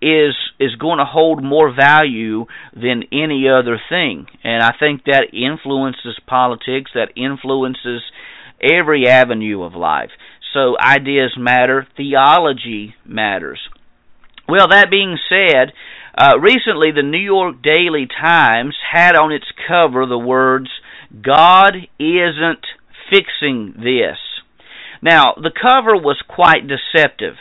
is 0.00 0.34
is 0.60 0.74
going 0.76 0.98
to 0.98 1.04
hold 1.04 1.42
more 1.42 1.74
value 1.74 2.46
than 2.74 3.04
any 3.12 3.48
other 3.48 3.80
thing. 3.88 4.26
And 4.44 4.62
i 4.62 4.72
think 4.78 5.04
that 5.04 5.32
influences 5.32 6.18
politics 6.26 6.90
that 6.94 7.12
influences 7.16 8.02
every 8.62 9.08
avenue 9.08 9.62
of 9.62 9.74
life. 9.74 10.10
So 10.52 10.76
ideas 10.78 11.34
matter 11.38 11.86
theology 11.96 12.94
matters 13.06 13.58
well 14.48 14.68
that 14.68 14.90
being 14.90 15.18
said 15.28 15.72
Uh, 16.18 16.38
recently, 16.40 16.92
the 16.92 17.02
New 17.02 17.20
York 17.36 17.56
Daily 17.62 18.06
Times 18.08 18.74
had 18.90 19.14
on 19.16 19.32
its 19.32 19.44
cover 19.68 20.06
the 20.06 20.16
words, 20.18 20.70
God 21.12 21.76
isn't 22.00 22.64
fixing 23.12 23.74
this. 23.76 24.16
Now, 25.02 25.34
the 25.36 25.50
cover 25.52 25.94
was 25.94 26.16
quite 26.26 26.64
deceptive, 26.66 27.36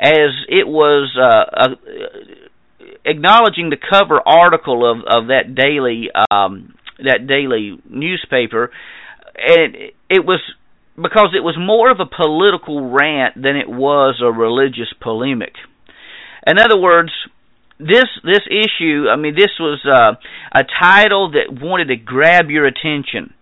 as 0.00 0.30
it 0.48 0.66
was 0.66 1.14
uh, 1.16 1.76
acknowledging 3.04 3.70
the 3.70 3.76
cover 3.76 4.20
article 4.26 4.90
of, 4.90 4.98
of 5.06 5.28
that 5.28 5.54
daily 5.54 6.08
um, 6.30 6.74
that 6.98 7.26
daily 7.28 7.78
newspaper, 7.88 8.72
and 9.36 9.76
it 10.10 10.24
was 10.26 10.40
because 10.96 11.30
it 11.36 11.44
was 11.44 11.56
more 11.56 11.88
of 11.92 12.00
a 12.00 12.06
political 12.06 12.90
rant 12.90 13.34
than 13.40 13.54
it 13.56 13.68
was 13.68 14.20
a 14.20 14.32
religious 14.32 14.92
polemic. 15.00 15.52
In 16.48 16.58
other 16.58 16.80
words, 16.80 17.12
this 17.78 18.08
this 18.24 18.42
issue, 18.48 19.06
I 19.12 19.16
mean, 19.16 19.34
this 19.36 19.52
was 19.60 19.80
uh, 19.84 20.18
a 20.52 20.64
title 20.80 21.32
that 21.32 21.52
wanted 21.52 21.88
to 21.88 21.96
grab 21.96 22.48
your 22.48 22.66
attention. 22.66 23.34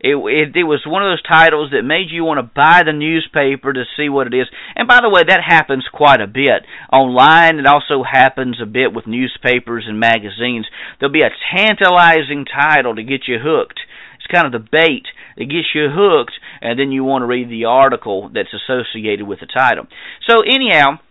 It, 0.00 0.16
it 0.16 0.56
it 0.56 0.64
was 0.64 0.82
one 0.86 1.02
of 1.02 1.12
those 1.12 1.22
titles 1.22 1.70
that 1.72 1.82
made 1.82 2.08
you 2.10 2.24
want 2.24 2.38
to 2.38 2.42
buy 2.42 2.82
the 2.84 2.92
newspaper 2.92 3.72
to 3.72 3.84
see 3.96 4.08
what 4.08 4.26
it 4.26 4.34
is. 4.34 4.48
And 4.74 4.88
by 4.88 5.00
the 5.00 5.08
way, 5.08 5.22
that 5.28 5.44
happens 5.46 5.84
quite 5.92 6.20
a 6.20 6.26
bit 6.26 6.64
online. 6.92 7.58
It 7.58 7.66
also 7.66 8.02
happens 8.02 8.60
a 8.60 8.66
bit 8.66 8.92
with 8.92 9.06
newspapers 9.06 9.84
and 9.86 10.00
magazines. 10.00 10.66
There'll 10.98 11.12
be 11.12 11.22
a 11.22 11.36
tantalizing 11.54 12.46
title 12.48 12.96
to 12.96 13.02
get 13.04 13.28
you 13.28 13.38
hooked. 13.40 13.80
It's 14.16 14.32
kind 14.32 14.46
of 14.48 14.52
the 14.52 14.68
bait 14.72 15.04
that 15.36 15.52
gets 15.52 15.68
you 15.74 15.88
hooked, 15.92 16.32
and 16.60 16.78
then 16.78 16.92
you 16.92 17.04
want 17.04 17.22
to 17.22 17.26
read 17.26 17.48
the 17.48 17.66
article 17.66 18.30
that's 18.32 18.56
associated 18.56 19.28
with 19.28 19.40
the 19.40 19.46
title. 19.46 19.86
So 20.26 20.40
anyhow 20.40 21.04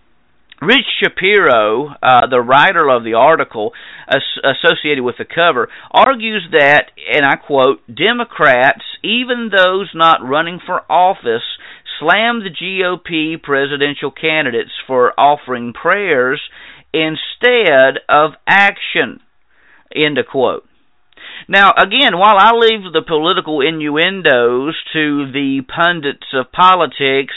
Rich 0.62 0.86
Shapiro, 1.02 1.96
uh, 2.02 2.28
the 2.28 2.42
writer 2.42 2.90
of 2.90 3.04
the 3.04 3.16
article 3.16 3.74
as- 4.08 4.40
associated 4.44 5.04
with 5.04 5.18
the 5.18 5.26
cover, 5.26 5.70
argues 5.92 6.48
that, 6.52 6.92
and 7.14 7.26
I 7.26 7.36
quote, 7.36 7.82
Democrats, 7.94 8.84
even 9.04 9.50
those 9.50 9.90
not 9.94 10.24
running 10.24 10.60
for 10.66 10.84
office, 10.90 11.44
slam 12.00 12.44
the 12.44 12.50
GOP 12.50 13.42
presidential 13.42 14.12
candidates 14.12 14.72
for 14.88 15.14
offering 15.20 15.74
prayers 15.74 16.42
instead 16.94 18.00
of 18.08 18.34
action. 18.48 19.20
End 19.94 20.18
of 20.18 20.28
quote. 20.28 20.68
Now, 21.48 21.74
again, 21.78 22.18
while 22.18 22.38
I 22.38 22.52
leave 22.54 22.92
the 22.92 23.04
political 23.06 23.62
innuendos 23.62 24.76
to 24.94 25.32
the 25.32 25.62
pundits 25.68 26.28
of 26.34 26.52
politics, 26.52 27.34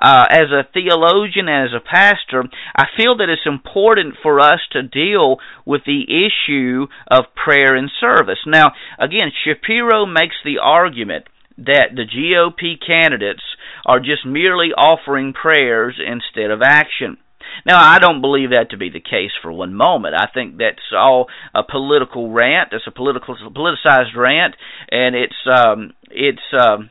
uh, 0.00 0.24
as 0.30 0.50
a 0.50 0.66
theologian 0.72 1.48
and 1.48 1.68
as 1.68 1.74
a 1.76 1.80
pastor, 1.80 2.44
I 2.74 2.86
feel 2.96 3.16
that 3.18 3.28
it's 3.28 3.46
important 3.46 4.14
for 4.22 4.40
us 4.40 4.60
to 4.72 4.82
deal 4.82 5.38
with 5.66 5.82
the 5.84 6.04
issue 6.08 6.86
of 7.10 7.34
prayer 7.34 7.74
and 7.74 7.90
service. 8.00 8.38
Now, 8.46 8.72
again, 8.98 9.30
Shapiro 9.44 10.06
makes 10.06 10.36
the 10.44 10.58
argument 10.62 11.26
that 11.58 11.90
the 11.94 12.06
GOP 12.06 12.76
candidates 12.84 13.42
are 13.84 14.00
just 14.00 14.24
merely 14.24 14.68
offering 14.76 15.34
prayers 15.34 16.00
instead 16.00 16.50
of 16.50 16.62
action. 16.62 17.18
Now, 17.66 17.78
I 17.80 17.98
don't 17.98 18.20
believe 18.20 18.50
that 18.50 18.70
to 18.70 18.76
be 18.76 18.90
the 18.90 19.00
case 19.00 19.32
for 19.42 19.52
one 19.52 19.74
moment. 19.74 20.14
I 20.14 20.26
think 20.32 20.56
that's 20.58 20.92
all 20.96 21.28
a 21.54 21.62
political 21.62 22.30
rant. 22.30 22.70
It's 22.72 22.86
a 22.86 22.90
political, 22.90 23.36
politicized 23.36 24.16
rant, 24.16 24.54
and 24.90 25.14
it's 25.14 25.34
um, 25.46 25.92
it's 26.10 26.38
um, 26.58 26.90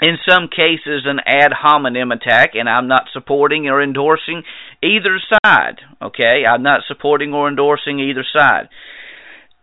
in 0.00 0.16
some 0.28 0.48
cases 0.48 1.04
an 1.04 1.20
ad 1.26 1.52
hominem 1.52 2.12
attack, 2.12 2.50
and 2.54 2.68
I'm 2.68 2.88
not 2.88 3.08
supporting 3.12 3.66
or 3.68 3.82
endorsing 3.82 4.42
either 4.82 5.18
side. 5.44 5.80
Okay, 6.02 6.44
I'm 6.48 6.62
not 6.62 6.82
supporting 6.86 7.32
or 7.32 7.48
endorsing 7.48 7.98
either 8.00 8.24
side. 8.36 8.68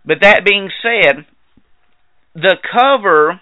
But 0.05 0.17
that 0.21 0.45
being 0.45 0.69
said, 0.81 1.25
the 2.35 2.57
cover 2.71 3.39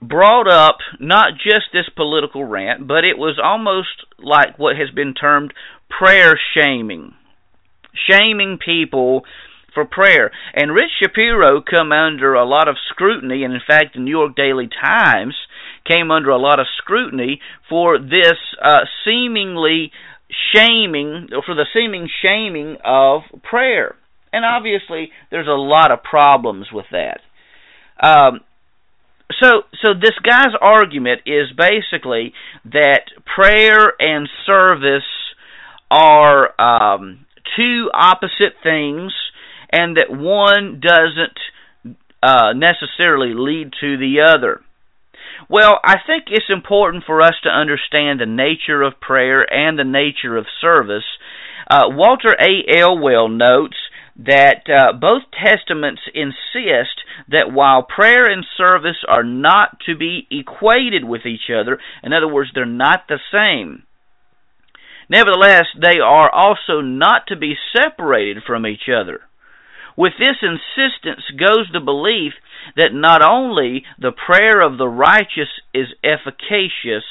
brought 0.00 0.48
up 0.48 0.78
not 1.00 1.32
just 1.34 1.66
this 1.72 1.88
political 1.94 2.44
rant, 2.44 2.86
but 2.86 3.04
it 3.04 3.18
was 3.18 3.40
almost 3.42 4.06
like 4.18 4.58
what 4.58 4.76
has 4.76 4.90
been 4.90 5.14
termed 5.14 5.52
prayer 5.88 6.38
shaming. 6.54 7.14
Shaming 8.08 8.58
people 8.62 9.24
for 9.74 9.84
prayer. 9.84 10.30
And 10.54 10.74
Rich 10.74 10.90
Shapiro 11.02 11.62
come 11.62 11.92
under 11.92 12.34
a 12.34 12.46
lot 12.46 12.68
of 12.68 12.76
scrutiny, 12.88 13.44
and 13.44 13.54
in 13.54 13.60
fact 13.66 13.94
the 13.94 14.00
New 14.00 14.10
York 14.10 14.34
Daily 14.34 14.68
Times 14.68 15.34
came 15.86 16.10
under 16.10 16.30
a 16.30 16.38
lot 16.38 16.58
of 16.58 16.66
scrutiny 16.78 17.40
for 17.68 17.98
this 17.98 18.38
uh, 18.62 18.80
seemingly 19.04 19.92
shaming, 20.52 21.28
for 21.44 21.54
the 21.54 21.66
seeming 21.72 22.08
shaming 22.22 22.78
of 22.84 23.22
prayer. 23.42 23.94
And 24.32 24.44
obviously 24.44 25.10
there's 25.30 25.46
a 25.46 25.50
lot 25.50 25.92
of 25.92 26.02
problems 26.02 26.66
with 26.72 26.86
that. 26.90 27.20
Um, 28.02 28.40
so 29.40 29.62
so 29.82 29.94
this 29.94 30.14
guy's 30.22 30.54
argument 30.60 31.22
is 31.26 31.46
basically 31.56 32.32
that 32.64 33.10
prayer 33.34 33.92
and 33.98 34.28
service 34.46 35.02
are 35.90 36.60
um, 36.60 37.26
two 37.56 37.90
opposite 37.92 38.54
things, 38.62 39.12
and 39.70 39.96
that 39.96 40.10
one 40.10 40.80
doesn't 40.80 41.38
uh, 42.22 42.52
necessarily 42.54 43.34
lead 43.34 43.72
to 43.80 43.96
the 43.96 44.20
other. 44.26 44.60
Well, 45.48 45.78
I 45.84 45.96
think 46.06 46.24
it's 46.28 46.50
important 46.50 47.04
for 47.06 47.20
us 47.20 47.34
to 47.44 47.50
understand 47.50 48.20
the 48.20 48.26
nature 48.26 48.82
of 48.82 49.00
prayer 49.00 49.46
and 49.48 49.78
the 49.78 49.84
nature 49.84 50.36
of 50.36 50.46
service. 50.60 51.04
Uh, 51.70 51.88
Walter 51.90 52.34
A. 52.40 52.78
Elwell 52.78 53.28
notes 53.28 53.76
that 54.18 54.62
uh, 54.68 54.92
both 54.94 55.22
testaments 55.32 56.00
insist 56.14 57.04
that 57.28 57.52
while 57.52 57.82
prayer 57.82 58.24
and 58.24 58.44
service 58.56 59.04
are 59.06 59.24
not 59.24 59.78
to 59.86 59.96
be 59.96 60.26
equated 60.30 61.04
with 61.04 61.26
each 61.26 61.50
other, 61.50 61.78
in 62.02 62.12
other 62.12 62.28
words, 62.28 62.50
they're 62.54 62.64
not 62.64 63.04
the 63.08 63.18
same, 63.30 63.82
nevertheless, 65.08 65.66
they 65.80 65.98
are 65.98 66.30
also 66.30 66.80
not 66.80 67.26
to 67.28 67.36
be 67.36 67.54
separated 67.76 68.42
from 68.46 68.66
each 68.66 68.88
other. 68.88 69.20
With 69.96 70.12
this 70.18 70.36
insistence 70.42 71.24
goes 71.38 71.68
the 71.72 71.80
belief 71.80 72.34
that 72.76 72.92
not 72.92 73.22
only 73.22 73.84
the 73.98 74.12
prayer 74.12 74.60
of 74.60 74.76
the 74.76 74.88
righteous 74.88 75.48
is 75.72 75.88
efficacious, 76.04 77.04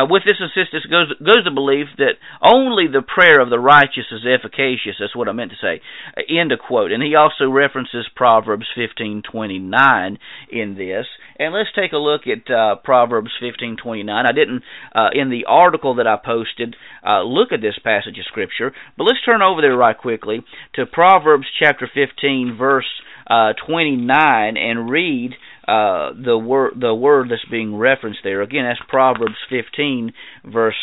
uh, 0.00 0.06
with 0.08 0.22
this 0.24 0.40
insistence 0.40 0.86
goes 0.86 1.12
goes 1.18 1.44
the 1.44 1.50
belief 1.50 1.88
that 1.98 2.16
only 2.40 2.86
the 2.88 3.02
prayer 3.02 3.40
of 3.40 3.50
the 3.50 3.58
righteous 3.58 4.06
is 4.10 4.24
efficacious. 4.24 4.96
That's 4.98 5.14
what 5.14 5.28
I 5.28 5.32
meant 5.32 5.50
to 5.50 5.56
say. 5.60 5.82
Uh, 6.16 6.22
end 6.28 6.52
of 6.52 6.58
quote. 6.58 6.92
And 6.92 7.02
he 7.02 7.14
also 7.14 7.50
references 7.50 8.08
Proverbs 8.16 8.66
fifteen 8.74 9.22
twenty 9.22 9.58
nine 9.58 10.18
in 10.50 10.76
this. 10.76 11.06
And 11.38 11.54
let's 11.54 11.70
take 11.74 11.92
a 11.92 11.96
look 11.96 12.22
at 12.26 12.50
uh, 12.52 12.76
Proverbs 12.76 13.30
fifteen 13.40 13.76
twenty 13.76 14.02
nine. 14.02 14.24
I 14.26 14.32
didn't 14.32 14.62
uh, 14.94 15.10
in 15.12 15.30
the 15.30 15.44
article 15.46 15.96
that 15.96 16.06
I 16.06 16.16
posted 16.16 16.76
uh, 17.06 17.22
look 17.22 17.52
at 17.52 17.60
this 17.60 17.78
passage 17.82 18.18
of 18.18 18.24
scripture, 18.24 18.72
but 18.96 19.04
let's 19.04 19.24
turn 19.24 19.42
over 19.42 19.60
there 19.60 19.76
right 19.76 19.96
quickly 19.96 20.40
to 20.74 20.86
Proverbs 20.86 21.46
chapter 21.58 21.88
fifteen 21.92 22.56
verse 22.58 22.88
uh, 23.26 23.52
twenty 23.66 23.96
nine 23.96 24.56
and 24.56 24.90
read 24.90 25.32
uh, 25.66 26.10
the 26.12 26.38
word 26.38 26.74
the 26.80 26.94
word 26.94 27.28
that's 27.30 27.44
being 27.50 27.76
referenced 27.76 28.20
there. 28.24 28.42
Again, 28.42 28.64
that's 28.64 28.80
Proverbs 28.88 29.36
15 29.48 30.12
verse 30.44 30.74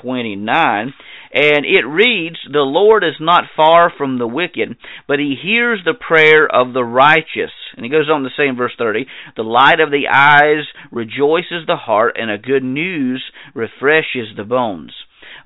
29 0.00 0.94
and 1.34 1.66
it 1.66 1.86
reads 1.86 2.36
the 2.50 2.60
lord 2.60 3.04
is 3.04 3.16
not 3.20 3.44
far 3.54 3.92
from 3.96 4.18
the 4.18 4.26
wicked 4.26 4.76
but 5.06 5.18
he 5.18 5.34
hears 5.40 5.80
the 5.84 5.94
prayer 5.94 6.46
of 6.46 6.72
the 6.72 6.84
righteous. 6.84 7.52
And 7.76 7.84
he 7.84 7.90
goes 7.90 8.08
on 8.10 8.22
to 8.22 8.30
say 8.36 8.48
in 8.48 8.56
verse 8.56 8.72
30 8.78 9.06
the 9.36 9.42
light 9.42 9.80
of 9.80 9.90
the 9.90 10.08
eyes 10.12 10.64
rejoices 10.90 11.66
the 11.66 11.76
heart 11.76 12.16
and 12.18 12.30
a 12.30 12.38
good 12.38 12.64
news 12.64 13.22
refreshes 13.54 14.28
the 14.36 14.44
bones 14.44 14.92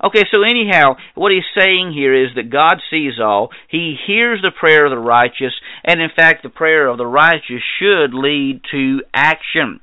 Okay, 0.03 0.23
so 0.29 0.43
anyhow, 0.43 0.95
what 1.15 1.31
he's 1.31 1.43
saying 1.59 1.91
here 1.93 2.13
is 2.13 2.35
that 2.35 2.51
God 2.51 2.81
sees 2.89 3.13
all. 3.21 3.49
He 3.67 3.95
hears 4.05 4.41
the 4.41 4.51
prayer 4.51 4.85
of 4.85 4.91
the 4.91 4.97
righteous, 4.97 5.53
and 5.83 6.01
in 6.01 6.09
fact, 6.15 6.43
the 6.43 6.49
prayer 6.49 6.87
of 6.87 6.97
the 6.97 7.05
righteous 7.05 7.63
should 7.79 8.13
lead 8.13 8.61
to 8.71 9.01
action. 9.13 9.79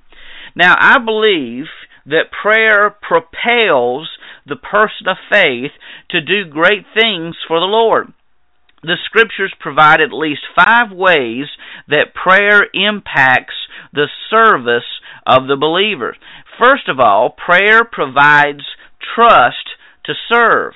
Now, 0.55 0.77
I 0.79 0.98
believe 1.05 1.66
that 2.07 2.31
prayer 2.31 2.90
propels 2.90 4.09
the 4.46 4.57
person 4.57 5.09
of 5.09 5.16
faith 5.33 5.72
to 6.11 6.20
do 6.20 6.48
great 6.48 6.85
things 6.94 7.35
for 7.48 7.59
the 7.59 7.66
Lord. 7.66 8.12
The 8.83 8.96
scriptures 9.07 9.55
provide 9.59 10.00
at 10.00 10.12
least 10.12 10.42
five 10.55 10.92
ways 10.92 11.46
that 11.88 12.14
prayer 12.14 12.66
impacts 12.74 13.55
the 13.92 14.09
service 14.31 14.85
of 15.27 15.46
the 15.48 15.57
believer. 15.57 16.14
First 16.59 16.88
of 16.88 17.00
all, 17.00 17.31
prayer 17.31 17.85
provides 17.85 18.62
trust 19.14 19.70
to 20.04 20.14
serve. 20.28 20.74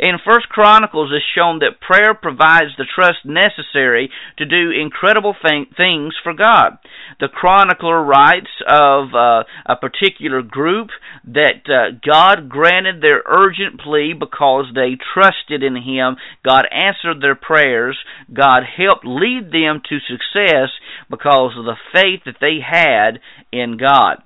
In 0.00 0.18
First 0.24 0.48
Chronicles, 0.48 1.12
it's 1.14 1.24
shown 1.34 1.60
that 1.60 1.80
prayer 1.80 2.12
provides 2.14 2.76
the 2.76 2.84
trust 2.84 3.24
necessary 3.24 4.10
to 4.38 4.44
do 4.44 4.70
incredible 4.70 5.34
th- 5.34 5.68
things 5.76 6.14
for 6.22 6.34
God. 6.34 6.78
The 7.20 7.28
chronicler 7.28 8.02
writes 8.02 8.50
of 8.68 9.14
uh, 9.14 9.44
a 9.64 9.76
particular 9.80 10.42
group 10.42 10.88
that 11.24 11.64
uh, 11.68 11.96
God 12.04 12.48
granted 12.48 13.00
their 13.00 13.22
urgent 13.26 13.80
plea 13.80 14.12
because 14.12 14.66
they 14.74 14.98
trusted 15.14 15.62
in 15.62 15.76
Him. 15.76 16.16
God 16.44 16.66
answered 16.70 17.22
their 17.22 17.36
prayers. 17.36 17.96
God 18.32 18.64
helped 18.64 19.06
lead 19.06 19.52
them 19.52 19.80
to 19.88 19.98
success 20.00 20.70
because 21.08 21.52
of 21.56 21.64
the 21.64 21.76
faith 21.92 22.22
that 22.26 22.40
they 22.40 22.58
had 22.60 23.20
in 23.52 23.78
God. 23.78 24.22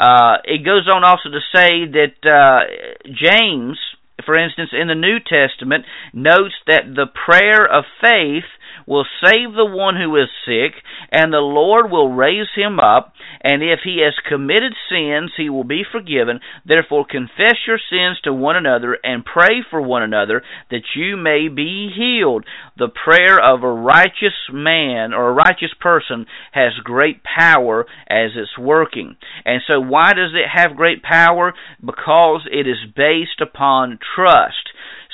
Uh, 0.00 0.38
it 0.44 0.64
goes 0.64 0.88
on 0.88 1.04
also 1.04 1.28
to 1.28 1.40
say 1.54 1.84
that 1.84 2.16
uh, 2.24 2.64
James 3.06 3.78
for 4.24 4.36
instance, 4.36 4.70
in 4.72 4.88
the 4.88 4.94
New 4.94 5.18
Testament, 5.18 5.84
notes 6.12 6.54
that 6.66 6.94
the 6.94 7.06
prayer 7.06 7.64
of 7.66 7.84
faith 8.00 8.44
will 8.86 9.04
save 9.24 9.52
the 9.54 9.66
one 9.66 9.96
who 9.96 10.16
is 10.16 10.28
sick, 10.44 10.82
and 11.10 11.32
the 11.32 11.38
Lord 11.38 11.90
will 11.90 12.12
raise 12.12 12.48
him 12.54 12.78
up, 12.80 13.12
and 13.42 13.62
if 13.62 13.80
he 13.84 14.02
has 14.04 14.14
committed 14.28 14.74
sins, 14.88 15.32
he 15.36 15.48
will 15.48 15.64
be 15.64 15.82
forgiven. 15.90 16.40
Therefore, 16.64 17.04
confess 17.08 17.56
your 17.66 17.78
sins 17.78 18.20
to 18.24 18.32
one 18.32 18.56
another 18.56 18.98
and 19.02 19.24
pray 19.24 19.62
for 19.68 19.80
one 19.80 20.02
another 20.02 20.42
that 20.70 20.94
you 20.94 21.16
may 21.16 21.48
be 21.48 21.90
healed. 21.94 22.44
The 22.76 22.88
prayer 22.88 23.38
of 23.40 23.62
a 23.62 23.72
righteous 23.72 24.34
man 24.52 25.12
or 25.12 25.28
a 25.28 25.32
righteous 25.32 25.74
person 25.80 26.26
has 26.52 26.72
great 26.82 27.22
power 27.22 27.86
as 28.08 28.30
it's 28.36 28.58
working. 28.58 29.16
And 29.44 29.62
so, 29.66 29.80
why 29.80 30.12
does 30.12 30.32
it 30.34 30.48
have 30.52 30.76
great 30.76 31.02
power? 31.02 31.54
Because 31.84 32.46
it 32.50 32.66
is 32.66 32.90
based 32.94 33.40
upon 33.40 33.98
trust. 34.14 34.69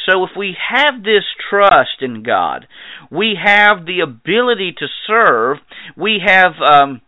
So 0.08 0.24
if 0.24 0.30
we 0.36 0.56
have 0.70 1.02
this 1.02 1.24
trust 1.50 2.00
in 2.00 2.22
God, 2.22 2.66
we 3.10 3.36
have 3.42 3.86
the 3.86 4.00
ability 4.00 4.74
to 4.78 4.86
serve. 5.06 5.58
We 5.96 6.20
have 6.24 6.52
um, 6.62 7.00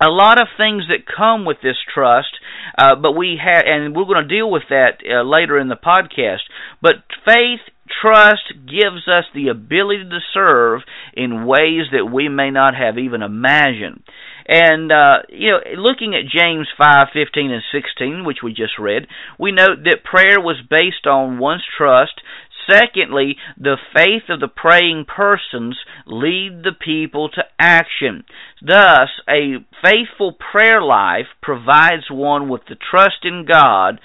a 0.00 0.10
lot 0.10 0.40
of 0.40 0.48
things 0.56 0.84
that 0.88 1.06
come 1.06 1.44
with 1.44 1.58
this 1.62 1.76
trust, 1.92 2.38
uh, 2.78 2.96
but 2.96 3.12
we 3.12 3.38
have, 3.42 3.64
and 3.66 3.94
we're 3.94 4.04
going 4.04 4.28
to 4.28 4.34
deal 4.34 4.50
with 4.50 4.64
that 4.68 4.98
uh, 5.04 5.22
later 5.22 5.58
in 5.58 5.68
the 5.68 5.76
podcast. 5.76 6.44
But 6.82 7.04
faith, 7.24 7.60
trust 8.02 8.52
gives 8.66 9.08
us 9.08 9.24
the 9.34 9.48
ability 9.48 10.04
to 10.04 10.18
serve 10.34 10.82
in 11.14 11.46
ways 11.46 11.86
that 11.92 12.10
we 12.12 12.28
may 12.28 12.50
not 12.50 12.74
have 12.74 12.98
even 12.98 13.22
imagined. 13.22 14.02
And 14.48 14.92
uh, 14.92 15.22
you 15.28 15.50
know, 15.50 15.60
looking 15.76 16.14
at 16.14 16.30
James 16.30 16.68
five 16.78 17.08
fifteen 17.12 17.50
and 17.50 17.62
sixteen, 17.72 18.24
which 18.24 18.38
we 18.42 18.52
just 18.52 18.78
read, 18.78 19.06
we 19.38 19.50
note 19.50 19.84
that 19.84 20.04
prayer 20.04 20.40
was 20.40 20.62
based 20.68 21.06
on 21.06 21.38
one's 21.38 21.64
trust. 21.76 22.20
Secondly, 22.68 23.36
the 23.56 23.76
faith 23.94 24.24
of 24.28 24.40
the 24.40 24.48
praying 24.48 25.04
persons 25.06 25.78
lead 26.04 26.62
the 26.64 26.72
people 26.72 27.28
to 27.30 27.44
action. 27.60 28.24
Thus, 28.60 29.08
a 29.28 29.64
faithful 29.84 30.32
prayer 30.32 30.82
life 30.82 31.26
provides 31.40 32.10
one 32.10 32.48
with 32.48 32.62
the 32.68 32.74
trust 32.74 33.24
in 33.24 33.46
God, 33.50 34.00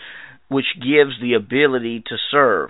which 0.48 0.78
gives 0.80 1.20
the 1.20 1.34
ability 1.34 2.04
to 2.08 2.18
serve. 2.30 2.70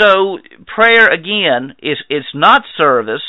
So, 0.00 0.38
prayer 0.66 1.06
again 1.06 1.74
is 1.82 1.98
it's 2.08 2.26
not 2.34 2.62
service 2.76 3.22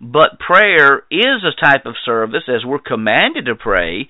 but 0.00 0.38
prayer 0.38 1.02
is 1.10 1.44
a 1.44 1.60
type 1.60 1.86
of 1.86 1.94
service 2.04 2.44
as 2.48 2.64
we're 2.64 2.78
commanded 2.78 3.46
to 3.46 3.54
pray. 3.54 4.08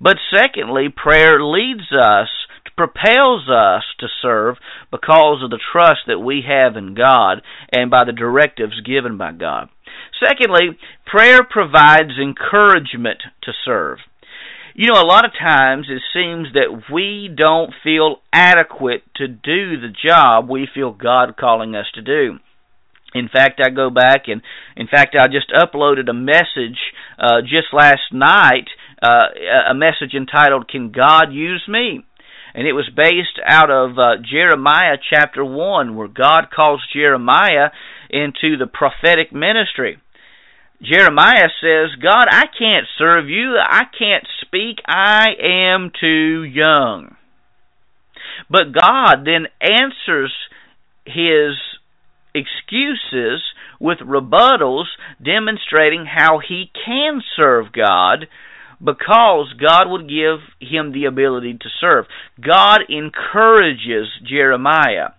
But 0.00 0.16
secondly, 0.34 0.88
prayer 0.94 1.42
leads 1.42 1.92
us, 1.92 2.28
propels 2.76 3.48
us 3.48 3.84
to 4.00 4.06
serve 4.20 4.56
because 4.90 5.42
of 5.42 5.50
the 5.50 5.60
trust 5.72 6.00
that 6.06 6.18
we 6.18 6.44
have 6.46 6.76
in 6.76 6.94
God 6.94 7.42
and 7.72 7.90
by 7.90 8.04
the 8.04 8.12
directives 8.12 8.80
given 8.82 9.16
by 9.16 9.32
God. 9.32 9.68
Secondly, 10.22 10.78
prayer 11.06 11.42
provides 11.42 12.18
encouragement 12.20 13.22
to 13.42 13.52
serve. 13.64 13.98
You 14.74 14.92
know, 14.92 15.00
a 15.00 15.06
lot 15.06 15.24
of 15.24 15.32
times 15.32 15.86
it 15.88 16.02
seems 16.12 16.48
that 16.52 16.92
we 16.92 17.30
don't 17.34 17.72
feel 17.82 18.16
adequate 18.30 19.02
to 19.16 19.26
do 19.26 19.80
the 19.80 19.92
job 20.06 20.50
we 20.50 20.68
feel 20.72 20.92
God 20.92 21.36
calling 21.38 21.74
us 21.74 21.86
to 21.94 22.02
do. 22.02 22.38
In 23.16 23.28
fact, 23.28 23.60
I 23.64 23.70
go 23.70 23.90
back 23.90 24.28
and, 24.28 24.42
in 24.76 24.86
fact, 24.86 25.16
I 25.18 25.26
just 25.26 25.50
uploaded 25.50 26.08
a 26.08 26.14
message 26.14 26.78
uh, 27.18 27.42
just 27.42 27.72
last 27.72 28.12
night, 28.12 28.68
uh, 29.02 29.26
a 29.70 29.74
message 29.74 30.14
entitled 30.14 30.68
"Can 30.68 30.92
God 30.92 31.32
Use 31.32 31.64
Me?" 31.68 32.04
and 32.56 32.66
it 32.66 32.72
was 32.72 32.88
based 32.96 33.38
out 33.44 33.70
of 33.70 33.98
uh, 33.98 34.16
Jeremiah 34.22 34.96
chapter 35.10 35.44
one, 35.44 35.94
where 35.94 36.08
God 36.08 36.46
calls 36.54 36.82
Jeremiah 36.90 37.68
into 38.08 38.56
the 38.56 38.66
prophetic 38.66 39.30
ministry. 39.30 39.98
Jeremiah 40.80 41.48
says, 41.60 42.00
God, 42.02 42.26
I 42.30 42.44
can't 42.58 42.86
serve 42.98 43.28
you. 43.28 43.56
I 43.62 43.82
can't 43.98 44.26
speak. 44.40 44.78
I 44.86 45.28
am 45.38 45.90
too 45.98 46.44
young. 46.44 47.16
But 48.50 48.72
God 48.72 49.24
then 49.24 49.46
answers 49.60 50.32
his 51.04 51.56
excuses 52.36 53.42
with 53.80 53.98
rebuttals 53.98 54.86
demonstrating 55.22 56.06
how 56.06 56.38
he 56.46 56.70
can 56.84 57.22
serve 57.36 57.72
God 57.72 58.26
because 58.82 59.54
God 59.58 59.88
would 59.88 60.08
give 60.08 60.40
him 60.60 60.92
the 60.92 61.06
ability 61.06 61.58
to 61.60 61.68
serve. 61.80 62.04
God 62.40 62.80
encourages 62.88 64.08
Jeremiah. 64.28 65.10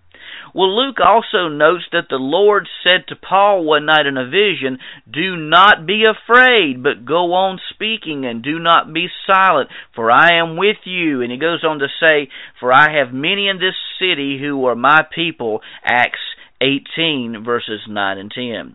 Well, 0.54 0.74
Luke 0.74 0.96
also 0.98 1.48
notes 1.48 1.84
that 1.92 2.06
the 2.08 2.16
Lord 2.16 2.66
said 2.82 3.06
to 3.08 3.16
Paul 3.16 3.64
one 3.64 3.86
night 3.86 4.06
in 4.06 4.16
a 4.16 4.24
vision, 4.24 4.78
Do 5.10 5.36
not 5.36 5.86
be 5.86 6.04
afraid, 6.04 6.82
but 6.82 7.04
go 7.04 7.34
on 7.34 7.60
speaking, 7.70 8.24
and 8.24 8.42
do 8.42 8.58
not 8.58 8.92
be 8.92 9.08
silent, 9.26 9.68
for 9.94 10.10
I 10.10 10.38
am 10.38 10.56
with 10.56 10.78
you. 10.84 11.20
And 11.20 11.30
he 11.30 11.38
goes 11.38 11.64
on 11.64 11.80
to 11.80 11.88
say, 12.00 12.30
For 12.58 12.72
I 12.72 12.98
have 12.98 13.12
many 13.12 13.48
in 13.48 13.58
this 13.58 13.76
city 14.00 14.38
who 14.40 14.64
are 14.64 14.74
my 14.74 15.02
people. 15.14 15.60
Acts 15.84 16.18
18, 16.60 17.42
verses 17.44 17.80
9 17.88 18.18
and 18.18 18.30
10. 18.30 18.74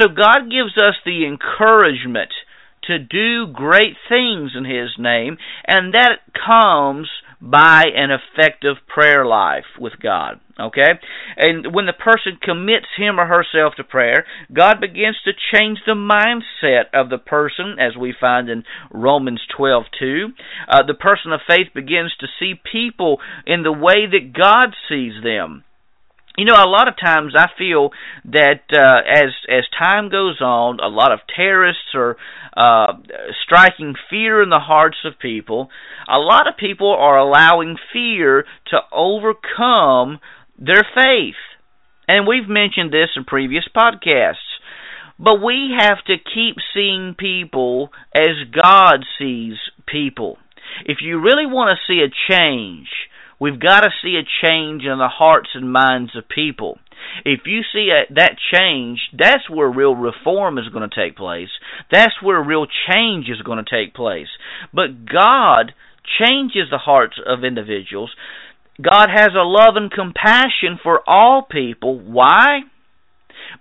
So 0.00 0.08
God 0.08 0.50
gives 0.50 0.76
us 0.76 0.96
the 1.04 1.26
encouragement 1.26 2.30
to 2.84 2.98
do 2.98 3.46
great 3.52 3.96
things 4.08 4.52
in 4.56 4.64
His 4.64 4.90
name, 4.98 5.36
and 5.66 5.94
that 5.94 6.20
comes 6.34 7.08
by 7.40 7.84
an 7.94 8.10
effective 8.10 8.76
prayer 8.86 9.24
life 9.24 9.64
with 9.78 9.94
God. 10.02 10.40
Okay? 10.58 10.92
And 11.38 11.74
when 11.74 11.86
the 11.86 11.94
person 11.94 12.38
commits 12.40 12.86
him 12.98 13.18
or 13.18 13.26
herself 13.26 13.74
to 13.76 13.84
prayer, 13.84 14.26
God 14.52 14.74
begins 14.80 15.16
to 15.24 15.32
change 15.54 15.78
the 15.86 15.94
mindset 15.94 16.92
of 16.92 17.08
the 17.08 17.18
person, 17.18 17.76
as 17.80 17.96
we 17.96 18.14
find 18.18 18.50
in 18.50 18.64
Romans 18.90 19.40
12 19.56 19.84
2. 19.98 20.28
Uh, 20.68 20.82
the 20.86 20.94
person 20.94 21.32
of 21.32 21.40
faith 21.48 21.68
begins 21.74 22.12
to 22.20 22.26
see 22.38 22.60
people 22.70 23.18
in 23.46 23.62
the 23.62 23.72
way 23.72 24.06
that 24.10 24.34
God 24.36 24.74
sees 24.88 25.22
them. 25.22 25.64
You 26.38 26.44
know, 26.44 26.54
a 26.54 26.68
lot 26.68 26.88
of 26.88 26.94
times 26.96 27.34
I 27.36 27.48
feel 27.58 27.90
that 28.26 28.62
uh, 28.72 29.00
as 29.06 29.32
as 29.48 29.64
time 29.76 30.10
goes 30.10 30.40
on, 30.40 30.78
a 30.80 30.88
lot 30.88 31.12
of 31.12 31.20
terrorists 31.34 31.92
are 31.94 32.16
uh, 32.56 32.94
striking 33.44 33.94
fear 34.08 34.42
in 34.42 34.48
the 34.48 34.60
hearts 34.60 34.98
of 35.04 35.18
people. 35.18 35.70
A 36.08 36.18
lot 36.18 36.46
of 36.46 36.56
people 36.56 36.94
are 36.98 37.18
allowing 37.18 37.76
fear 37.92 38.44
to 38.68 38.78
overcome 38.92 40.20
their 40.58 40.86
faith, 40.94 41.40
and 42.06 42.26
we've 42.26 42.48
mentioned 42.48 42.92
this 42.92 43.10
in 43.16 43.24
previous 43.24 43.64
podcasts. 43.76 44.34
But 45.18 45.42
we 45.42 45.74
have 45.78 45.98
to 46.06 46.14
keep 46.16 46.56
seeing 46.72 47.14
people 47.18 47.90
as 48.14 48.48
God 48.50 49.04
sees 49.18 49.56
people. 49.86 50.38
If 50.86 50.98
you 51.02 51.20
really 51.20 51.44
want 51.44 51.76
to 51.76 51.92
see 51.92 52.00
a 52.00 52.32
change, 52.32 52.88
We've 53.40 53.58
got 53.58 53.80
to 53.80 53.90
see 54.02 54.16
a 54.16 54.46
change 54.46 54.82
in 54.82 54.98
the 54.98 55.08
hearts 55.08 55.50
and 55.54 55.72
minds 55.72 56.14
of 56.14 56.28
people. 56.28 56.78
If 57.24 57.40
you 57.46 57.62
see 57.72 57.90
a, 57.90 58.12
that 58.14 58.36
change, 58.52 59.00
that's 59.16 59.48
where 59.48 59.70
real 59.70 59.94
reform 59.94 60.58
is 60.58 60.68
going 60.68 60.88
to 60.88 60.94
take 60.94 61.16
place. 61.16 61.48
That's 61.90 62.22
where 62.22 62.42
real 62.42 62.66
change 62.90 63.26
is 63.28 63.42
going 63.42 63.64
to 63.64 63.70
take 63.70 63.94
place. 63.94 64.28
But 64.74 65.06
God 65.06 65.72
changes 66.20 66.68
the 66.70 66.78
hearts 66.78 67.16
of 67.24 67.44
individuals. 67.44 68.10
God 68.80 69.08
has 69.14 69.30
a 69.34 69.44
love 69.44 69.76
and 69.76 69.90
compassion 69.90 70.78
for 70.82 71.00
all 71.06 71.46
people. 71.50 71.98
Why? 71.98 72.60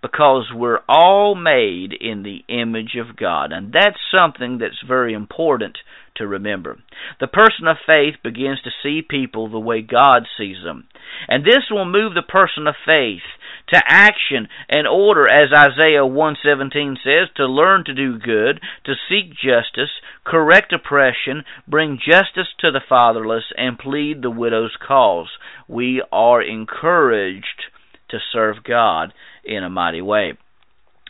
Because 0.02 0.52
we're 0.54 0.80
all 0.88 1.36
made 1.36 1.94
in 1.94 2.24
the 2.24 2.44
image 2.48 2.96
of 2.96 3.16
God. 3.16 3.52
And 3.52 3.74
that's 3.74 4.00
something 4.16 4.58
that's 4.58 4.84
very 4.88 5.14
important 5.14 5.78
to 6.16 6.28
remember. 6.28 6.78
The 7.20 7.28
person 7.28 7.68
of 7.68 7.78
faith 7.86 8.16
begins 8.24 8.62
to 8.64 8.72
see 8.84 9.02
people 9.02 9.50
the 9.50 9.60
way 9.60 9.82
God 9.82 10.24
sees 10.38 10.58
them. 10.64 10.88
And 11.28 11.44
this 11.44 11.72
will 11.72 11.86
move 11.86 12.14
the 12.14 12.22
person 12.22 12.68
of 12.68 12.76
faith 12.86 13.24
to 13.70 13.82
action 13.86 14.48
and 14.68 14.88
order 14.88 15.28
as 15.32 15.54
Isaiah 15.56 16.06
117 16.06 16.98
says 17.04 17.30
to 17.36 17.46
learn 17.46 17.84
to 17.86 17.94
do 17.94 18.20
good, 18.20 18.60
to 18.86 18.94
seek 19.08 19.32
justice, 19.32 19.92
correct 20.24 20.74
oppression, 20.74 21.44
bring 21.68 21.98
justice 21.98 22.48
to 22.60 22.72
the 22.72 22.82
fatherless 22.88 23.46
and 23.58 23.78
plead 23.78 24.22
the 24.22 24.32
widow's 24.32 24.76
cause. 24.86 25.30
We 25.68 26.04
are 26.12 26.42
encouraged 26.42 27.64
to 28.10 28.18
serve 28.32 28.64
God 28.64 29.14
in 29.44 29.64
a 29.64 29.70
mighty 29.70 30.02
way. 30.02 30.38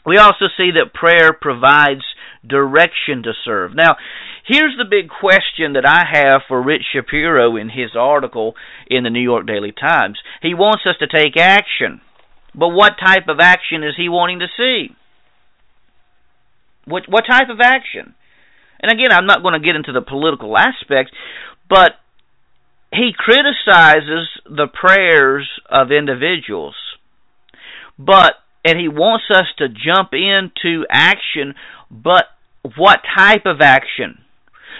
We 0.06 0.18
also 0.18 0.46
see 0.56 0.72
that 0.72 0.94
prayer 0.94 1.34
provides 1.34 2.04
direction 2.48 3.24
to 3.24 3.34
serve. 3.46 3.76
Now, 3.76 3.98
here's 4.46 4.76
the 4.78 4.90
big 4.90 5.10
question 5.10 5.74
that 5.74 5.86
I 5.86 6.06
have 6.12 6.42
for 6.48 6.62
Rich 6.62 6.84
Shapiro 6.94 7.58
in 7.58 7.70
his 7.70 7.92
article 7.98 8.56
in 8.88 9.04
the 9.04 9.10
New 9.10 9.22
York 9.22 9.46
Daily 9.46 9.74
Times. 9.74 10.20
He 10.42 10.54
wants 10.54 10.84
us 10.88 10.96
to 11.00 11.08
take 11.08 11.38
action. 11.38 12.02
But 12.56 12.70
what 12.70 12.94
type 13.04 13.28
of 13.28 13.40
action 13.40 13.84
is 13.84 13.94
he 13.98 14.10
wanting 14.10 14.40
to 14.40 14.48
see? 14.58 14.96
What 16.86 17.04
what 17.08 17.26
type 17.30 17.50
of 17.50 17.60
action? 17.62 18.16
And 18.82 18.92
again, 18.92 19.12
I'm 19.12 19.28
not 19.28 19.44
going 19.44 19.54
to 19.54 19.66
get 19.66 19.76
into 19.76 19.92
the 19.92 20.02
political 20.02 20.58
aspect, 20.58 21.12
but 21.70 21.92
he 22.92 23.12
criticizes 23.16 24.30
the 24.46 24.68
prayers 24.68 25.48
of 25.70 25.92
individuals. 25.92 26.76
But 28.00 28.34
and 28.64 28.80
he 28.80 28.88
wants 28.88 29.26
us 29.30 29.48
to 29.58 29.68
jump 29.68 30.14
into 30.14 30.86
action, 30.90 31.56
but 31.92 32.26
what 32.76 33.00
type 33.18 33.46
of 33.46 33.62
action? 33.62 34.20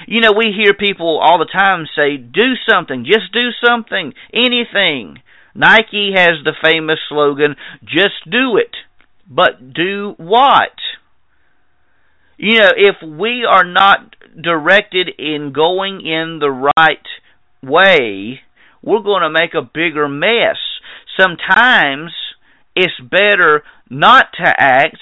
You 0.08 0.22
know, 0.22 0.32
we 0.32 0.54
hear 0.56 0.74
people 0.74 1.20
all 1.22 1.38
the 1.38 1.46
time 1.52 1.86
say, 1.96 2.18
do 2.18 2.56
something, 2.70 3.06
just 3.06 3.34
do 3.34 3.50
something, 3.66 4.14
anything. 4.34 5.18
Nike 5.54 6.12
has 6.16 6.44
the 6.44 6.56
famous 6.64 7.00
slogan, 7.10 7.56
just 7.84 8.30
do 8.30 8.58
it. 8.58 8.76
But 9.30 9.74
do 9.74 10.16
what? 10.18 10.72
You 12.38 12.60
know, 12.60 12.72
if 12.76 12.96
we 13.04 13.46
are 13.46 13.66
not 13.66 14.16
directed 14.42 15.10
in 15.18 15.52
going 15.54 16.02
in 16.02 16.40
the 16.40 16.72
right 16.78 17.08
way, 17.62 18.40
we're 18.82 19.04
going 19.04 19.24
to 19.24 19.30
make 19.30 19.54
a 19.54 19.62
bigger 19.62 20.08
mess. 20.08 20.58
Sometimes 21.20 22.12
it's 22.80 23.00
better 23.02 23.64
not 23.90 24.28
to 24.42 24.48
act 24.48 24.98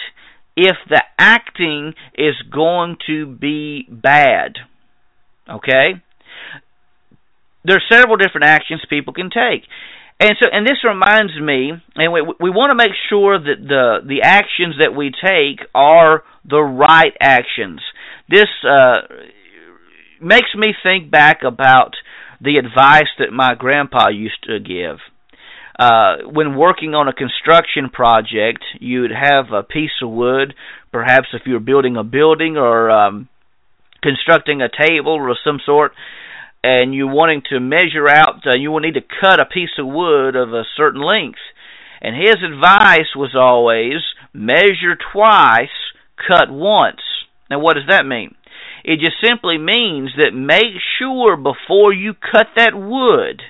if 0.55 0.75
the 0.89 1.03
acting 1.19 1.93
is 2.17 2.33
going 2.51 2.97
to 3.05 3.27
be 3.27 3.87
bad. 3.87 4.53
Okay? 5.47 6.01
There 7.63 7.77
are 7.77 7.93
several 7.93 8.17
different 8.17 8.47
actions 8.47 8.81
people 8.89 9.13
can 9.13 9.29
take. 9.29 9.63
And 10.19 10.31
so, 10.41 10.49
and 10.51 10.65
this 10.65 10.83
reminds 10.83 11.39
me, 11.39 11.73
and 11.95 12.11
we, 12.11 12.21
we 12.39 12.49
want 12.49 12.71
to 12.71 12.75
make 12.75 12.95
sure 13.07 13.37
that 13.37 13.59
the 13.59 13.99
the 14.03 14.23
actions 14.23 14.77
that 14.79 14.95
we 14.95 15.11
take 15.11 15.59
are 15.75 16.23
the 16.43 16.59
right 16.59 17.13
actions. 17.21 17.81
This 18.27 18.49
uh, 18.67 19.01
makes 20.19 20.49
me 20.55 20.73
think 20.81 21.11
back 21.11 21.43
about 21.45 21.93
the 22.41 22.57
advice 22.57 23.09
that 23.19 23.31
my 23.31 23.53
grandpa 23.53 24.09
used 24.09 24.41
to 24.45 24.59
give. 24.59 24.97
Uh, 25.77 26.17
when 26.31 26.57
working 26.57 26.95
on 26.95 27.07
a 27.07 27.13
construction 27.13 27.89
project, 27.91 28.63
you'd 28.79 29.11
have 29.11 29.51
a 29.53 29.61
piece 29.61 29.91
of 30.01 30.09
wood, 30.09 30.55
perhaps 30.91 31.27
if 31.33 31.43
you're 31.45 31.59
building 31.59 31.95
a 31.97 32.03
building 32.03 32.57
or 32.57 32.89
um, 32.89 33.29
constructing 34.01 34.61
a 34.61 34.69
table 34.69 35.13
or 35.13 35.37
some 35.43 35.59
sort, 35.63 35.91
and 36.63 36.95
you're 36.95 37.13
wanting 37.13 37.43
to 37.49 37.59
measure 37.59 38.09
out, 38.09 38.41
uh, 38.45 38.57
you 38.57 38.71
will 38.71 38.79
need 38.79 38.95
to 38.95 39.01
cut 39.21 39.39
a 39.39 39.45
piece 39.45 39.77
of 39.77 39.85
wood 39.85 40.35
of 40.35 40.49
a 40.49 40.63
certain 40.75 41.01
length. 41.01 41.39
And 42.01 42.15
his 42.15 42.37
advice 42.43 43.15
was 43.15 43.35
always 43.35 44.01
measure 44.33 44.97
twice, 45.13 45.69
cut 46.27 46.49
once. 46.49 47.01
Now, 47.49 47.59
what 47.59 47.75
does 47.75 47.87
that 47.89 48.05
mean? 48.05 48.35
It 48.83 48.99
just 48.99 49.17
simply 49.23 49.57
means 49.57 50.11
that 50.17 50.33
make 50.33 50.81
sure 50.97 51.37
before 51.37 51.93
you 51.93 52.13
cut 52.13 52.47
that 52.55 52.73
wood 52.73 53.41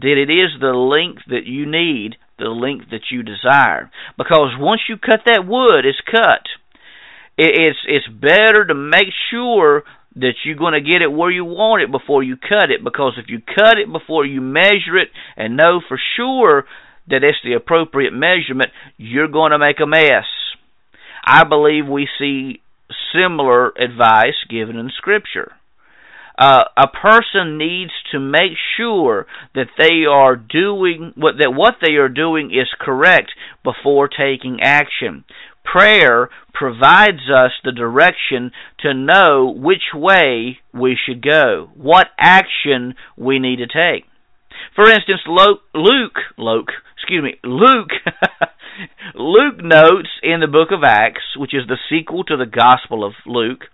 that 0.00 0.16
it 0.16 0.30
is 0.30 0.60
the 0.60 0.72
length 0.72 1.22
that 1.28 1.44
you 1.46 1.66
need, 1.66 2.16
the 2.38 2.48
length 2.48 2.86
that 2.90 3.10
you 3.10 3.22
desire. 3.22 3.90
Because 4.16 4.54
once 4.58 4.82
you 4.88 4.96
cut 4.96 5.20
that 5.26 5.46
wood, 5.46 5.84
it's 5.84 6.00
cut. 6.10 6.46
It's 7.36 7.78
it's 7.86 8.08
better 8.08 8.66
to 8.66 8.74
make 8.74 9.14
sure 9.30 9.84
that 10.16 10.34
you're 10.44 10.56
going 10.56 10.74
to 10.74 10.80
get 10.80 11.02
it 11.02 11.12
where 11.12 11.30
you 11.30 11.44
want 11.44 11.82
it 11.82 11.90
before 11.90 12.22
you 12.22 12.36
cut 12.36 12.70
it. 12.70 12.82
Because 12.82 13.14
if 13.16 13.26
you 13.28 13.40
cut 13.40 13.78
it 13.78 13.90
before 13.90 14.26
you 14.26 14.40
measure 14.40 14.98
it 14.98 15.08
and 15.36 15.56
know 15.56 15.80
for 15.86 15.98
sure 16.16 16.64
that 17.08 17.22
it's 17.22 17.38
the 17.44 17.54
appropriate 17.54 18.12
measurement, 18.12 18.70
you're 18.96 19.28
going 19.28 19.52
to 19.52 19.58
make 19.58 19.78
a 19.80 19.86
mess. 19.86 20.26
I 21.24 21.44
believe 21.44 21.86
we 21.86 22.08
see 22.18 22.60
similar 23.12 23.68
advice 23.68 24.36
given 24.48 24.76
in 24.76 24.90
Scripture. 24.96 25.52
Uh, 26.38 26.62
a 26.76 26.86
person 26.86 27.58
needs 27.58 27.90
to 28.12 28.20
make 28.20 28.52
sure 28.76 29.26
that 29.56 29.66
they 29.76 30.04
are 30.08 30.36
doing 30.36 31.12
what 31.16 31.34
that 31.38 31.50
what 31.50 31.74
they 31.82 31.94
are 31.94 32.08
doing 32.08 32.52
is 32.52 32.68
correct 32.78 33.32
before 33.64 34.08
taking 34.08 34.60
action. 34.62 35.24
Prayer 35.64 36.30
provides 36.54 37.28
us 37.28 37.50
the 37.64 37.72
direction 37.72 38.52
to 38.80 38.94
know 38.94 39.52
which 39.54 39.92
way 39.92 40.58
we 40.72 40.96
should 40.96 41.22
go, 41.22 41.70
what 41.74 42.06
action 42.18 42.94
we 43.16 43.38
need 43.40 43.56
to 43.56 43.66
take. 43.66 44.04
For 44.74 44.88
instance, 44.88 45.20
Luke, 45.26 45.60
Luke, 46.36 46.70
excuse 46.96 47.22
me, 47.22 47.34
Luke, 47.42 47.90
Luke 49.14 49.62
notes 49.62 50.08
in 50.22 50.40
the 50.40 50.46
book 50.46 50.68
of 50.70 50.84
Acts, 50.84 51.36
which 51.36 51.52
is 51.52 51.66
the 51.66 51.78
sequel 51.90 52.24
to 52.24 52.36
the 52.36 52.46
Gospel 52.46 53.04
of 53.04 53.14
Luke, 53.26 53.64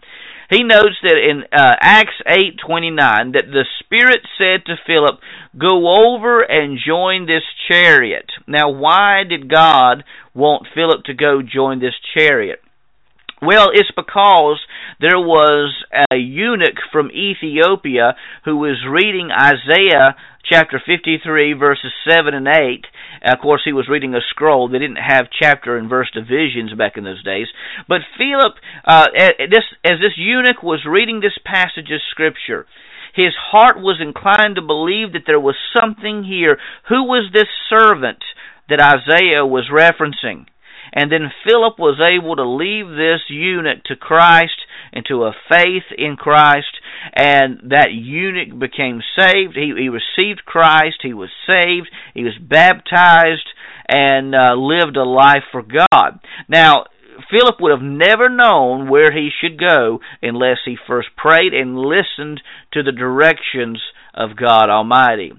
he 0.50 0.62
notes 0.62 0.96
that 1.02 1.16
in 1.16 1.44
uh, 1.52 1.74
Acts 1.80 2.20
8:29 2.26 3.32
that 3.32 3.46
the 3.50 3.64
Spirit 3.80 4.20
said 4.38 4.66
to 4.66 4.76
Philip, 4.86 5.20
"Go 5.56 6.12
over 6.12 6.40
and 6.40 6.78
join 6.78 7.26
this 7.26 7.44
chariot." 7.70 8.30
Now, 8.46 8.70
why 8.70 9.24
did 9.28 9.48
God 9.48 10.04
want 10.34 10.66
Philip 10.74 11.04
to 11.04 11.14
go 11.14 11.42
join 11.42 11.80
this 11.80 11.94
chariot? 12.16 12.60
Well, 13.42 13.68
it's 13.72 13.90
because 13.94 14.60
there 15.00 15.18
was 15.18 15.74
a 16.10 16.16
eunuch 16.16 16.78
from 16.90 17.10
Ethiopia 17.10 18.16
who 18.44 18.56
was 18.56 18.86
reading 18.88 19.30
Isaiah 19.30 20.16
chapter 20.50 20.80
53, 20.84 21.52
verses 21.54 21.92
7 22.08 22.32
and 22.32 22.48
8. 22.48 22.86
Of 23.22 23.40
course, 23.40 23.62
he 23.64 23.72
was 23.72 23.88
reading 23.88 24.14
a 24.14 24.20
scroll. 24.30 24.68
They 24.68 24.78
didn't 24.78 24.96
have 24.96 25.28
chapter 25.30 25.76
and 25.76 25.88
verse 25.88 26.10
divisions 26.12 26.74
back 26.74 26.96
in 26.96 27.04
those 27.04 27.22
days. 27.22 27.46
But 27.88 28.02
Philip, 28.18 28.54
uh, 28.84 29.06
this, 29.50 29.64
as 29.84 29.98
this 30.00 30.16
eunuch 30.16 30.62
was 30.62 30.86
reading 30.88 31.20
this 31.20 31.38
passage 31.44 31.90
of 31.90 32.00
Scripture, 32.10 32.66
his 33.14 33.32
heart 33.52 33.78
was 33.78 34.00
inclined 34.00 34.56
to 34.56 34.62
believe 34.62 35.12
that 35.12 35.22
there 35.26 35.40
was 35.40 35.54
something 35.78 36.24
here. 36.24 36.58
Who 36.88 37.04
was 37.04 37.30
this 37.32 37.48
servant 37.70 38.22
that 38.68 38.80
Isaiah 38.82 39.46
was 39.46 39.70
referencing? 39.70 40.46
And 40.92 41.10
then 41.10 41.32
Philip 41.46 41.78
was 41.78 41.98
able 41.98 42.36
to 42.36 42.46
leave 42.46 42.88
this 42.88 43.22
eunuch 43.28 43.84
to 43.84 43.96
Christ 43.96 44.66
and 44.92 45.04
to 45.06 45.24
a 45.24 45.34
faith 45.48 45.90
in 45.96 46.16
Christ, 46.16 46.78
and 47.12 47.70
that 47.70 47.92
eunuch 47.92 48.58
became 48.58 49.02
saved. 49.18 49.56
He, 49.56 49.72
he 49.76 49.88
received 49.88 50.44
Christ, 50.44 50.96
he 51.02 51.14
was 51.14 51.30
saved, 51.48 51.90
he 52.14 52.24
was 52.24 52.38
baptized, 52.40 53.48
and 53.88 54.34
uh, 54.34 54.54
lived 54.54 54.96
a 54.96 55.04
life 55.04 55.44
for 55.52 55.62
God. 55.62 56.20
Now, 56.48 56.84
Philip 57.30 57.60
would 57.60 57.70
have 57.70 57.82
never 57.82 58.28
known 58.28 58.88
where 58.88 59.12
he 59.12 59.30
should 59.40 59.58
go 59.58 60.00
unless 60.22 60.58
he 60.64 60.76
first 60.86 61.08
prayed 61.16 61.54
and 61.54 61.78
listened 61.78 62.40
to 62.72 62.82
the 62.82 62.92
directions 62.92 63.80
of 64.14 64.36
God 64.36 64.68
Almighty. 64.68 65.32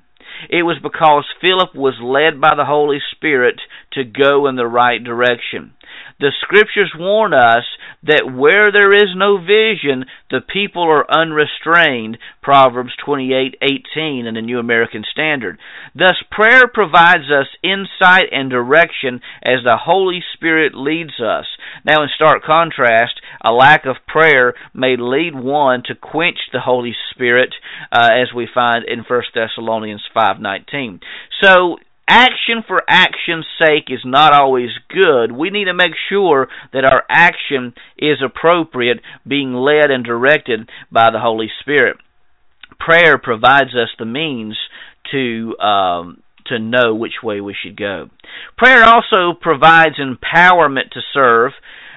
It 0.49 0.63
was 0.63 0.77
because 0.81 1.25
Philip 1.41 1.75
was 1.75 1.95
led 2.01 2.41
by 2.41 2.55
the 2.55 2.65
Holy 2.65 2.99
Spirit 3.15 3.61
to 3.93 4.03
go 4.03 4.47
in 4.47 4.55
the 4.55 4.67
right 4.67 5.03
direction. 5.03 5.73
The 6.19 6.31
scriptures 6.41 6.93
warn 6.97 7.33
us 7.33 7.63
that 8.05 8.31
where 8.31 8.71
there 8.71 8.93
is 8.93 9.15
no 9.15 9.37
vision, 9.37 10.05
the 10.29 10.41
people 10.41 10.83
are 10.83 11.09
unrestrained. 11.09 12.17
Proverbs 12.41 12.93
28:18 13.05 14.25
in 14.25 14.35
the 14.35 14.41
New 14.41 14.59
American 14.59 15.03
Standard. 15.11 15.57
Thus 15.93 16.21
prayer 16.31 16.67
provides 16.67 17.31
us 17.31 17.47
insight 17.63 18.29
and 18.31 18.49
direction 18.49 19.21
as 19.43 19.63
the 19.63 19.77
Holy 19.77 20.23
Spirit 20.33 20.75
leads 20.75 21.19
us. 21.19 21.45
Now 21.83 22.03
in 22.03 22.09
stark 22.09 22.43
contrast, 22.43 23.21
a 23.43 23.51
lack 23.51 23.85
of 23.85 24.05
prayer 24.07 24.53
may 24.73 24.95
lead 24.97 25.35
one 25.35 25.83
to 25.83 25.95
quench 25.95 26.39
the 26.51 26.61
Holy 26.61 26.95
Spirit 27.11 27.53
uh, 27.91 28.09
as 28.11 28.33
we 28.33 28.47
find 28.51 28.85
in 28.85 28.99
1 28.99 29.21
Thessalonians 29.33 30.03
5:19. 30.15 31.01
So 31.41 31.77
action 32.07 32.63
for 32.67 32.83
action's 32.87 33.45
sake 33.59 33.85
is 33.89 34.01
not 34.05 34.33
always 34.33 34.69
good. 34.89 35.31
We 35.31 35.49
need 35.49 35.65
to 35.65 35.73
make 35.73 35.93
sure 36.09 36.47
that 36.73 36.85
our 36.85 37.03
action 37.09 37.73
is 37.97 38.17
appropriate, 38.23 39.01
being 39.27 39.53
led 39.53 39.91
and 39.91 40.03
directed 40.03 40.69
by 40.91 41.11
the 41.11 41.19
Holy 41.19 41.49
Spirit. 41.61 41.97
Prayer 42.79 43.17
provides 43.17 43.73
us 43.75 43.89
the 43.97 44.05
means 44.05 44.57
to 45.11 45.57
um, 45.59 46.21
to 46.47 46.59
know 46.59 46.93
which 46.93 47.23
way 47.23 47.41
we 47.41 47.55
should 47.59 47.75
go. 47.75 48.09
Prayer 48.57 48.83
also 48.83 49.33
provides 49.39 49.95
empowerment 49.99 50.91
to 50.91 51.01
serve. 51.13 51.51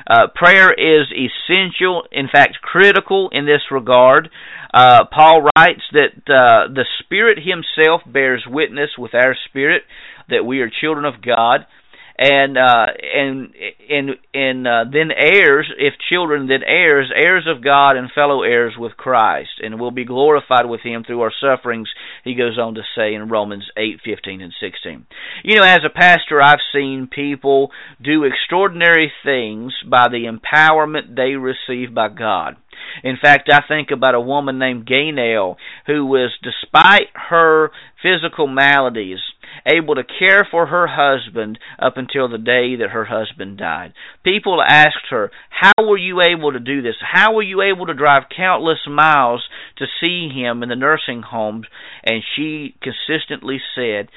Uh, 0.09 0.27
prayer 0.35 0.73
is 0.73 1.07
essential, 1.13 2.05
in 2.11 2.29
fact, 2.33 2.59
critical 2.63 3.29
in 3.31 3.45
this 3.45 3.61
regard. 3.71 4.31
Uh, 4.73 5.05
Paul 5.13 5.43
writes 5.57 5.83
that 5.93 6.17
uh, 6.27 6.73
the 6.73 6.87
Spirit 7.01 7.39
Himself 7.39 8.03
bears 8.07 8.45
witness 8.49 8.91
with 8.97 9.15
our 9.15 9.37
spirit 9.49 9.83
that 10.31 10.45
we 10.45 10.61
are 10.61 10.71
children 10.81 11.05
of 11.05 11.23
God 11.23 11.67
and 12.19 12.59
uh, 12.59 12.87
and 13.15 13.55
and 13.89 14.11
and 14.35 14.67
uh, 14.67 14.85
then 14.93 15.11
heirs, 15.17 15.71
if 15.79 15.95
children, 16.11 16.49
then 16.49 16.63
heirs, 16.67 17.13
heirs 17.15 17.47
of 17.47 17.63
God 17.63 17.97
and 17.97 18.11
fellow 18.13 18.43
heirs 18.43 18.75
with 18.77 18.97
Christ, 18.97 19.61
and 19.63 19.79
will 19.79 19.93
be 19.93 20.05
glorified 20.05 20.67
with 20.67 20.81
Him 20.81 21.05
through 21.05 21.21
our 21.21 21.33
sufferings. 21.41 21.89
He 22.25 22.35
goes 22.35 22.59
on 22.59 22.75
to 22.75 22.83
say 22.97 23.15
in 23.15 23.29
Romans 23.29 23.71
eight 23.77 24.01
fifteen 24.05 24.41
and 24.41 24.53
sixteen. 24.61 25.07
You 25.45 25.57
know, 25.57 25.63
as 25.63 25.81
a 25.87 25.91
pastor, 25.95 26.43
I've 26.43 26.59
seen 26.73 27.09
people 27.11 27.71
do 28.03 28.25
extraordinary 28.25 29.13
things 29.25 29.73
by 29.89 30.09
the 30.11 30.25
empowerment 30.27 31.15
they 31.15 31.37
receive 31.37 31.95
by 31.95 32.09
God. 32.09 32.57
In 33.03 33.17
fact, 33.21 33.51
I 33.53 33.61
think 33.67 33.91
about 33.91 34.15
a 34.15 34.21
woman 34.21 34.59
named 34.59 34.87
Gaynell 34.87 35.57
who 35.87 36.07
was, 36.07 36.31
despite 36.43 37.09
her 37.13 37.71
physical 38.03 38.47
maladies, 38.47 39.19
able 39.69 39.95
to 39.95 40.03
care 40.05 40.47
for 40.51 40.67
her 40.67 40.87
husband 40.89 41.59
up 41.79 41.97
until 41.97 42.29
the 42.29 42.39
day 42.39 42.77
that 42.77 42.91
her 42.91 43.05
husband 43.05 43.59
died. 43.59 43.93
People 44.25 44.63
asked 44.63 45.11
her, 45.11 45.31
How 45.51 45.73
were 45.81 45.99
you 45.99 46.21
able 46.21 46.53
to 46.53 46.61
do 46.61 46.83
this? 46.83 46.97
How 47.01 47.35
were 47.35 47.43
you 47.43 47.63
able 47.63 47.87
to 47.87 47.95
drive 47.95 48.25
countless 48.35 48.81
miles 48.89 49.45
to 49.79 49.87
see 50.03 50.29
him 50.29 50.63
in 50.63 50.69
the 50.69 50.77
nursing 50.77 51.23
homes? 51.23 51.67
And 52.05 52.23
she 52.37 52.75
consistently 52.83 53.59
said, 53.75 54.09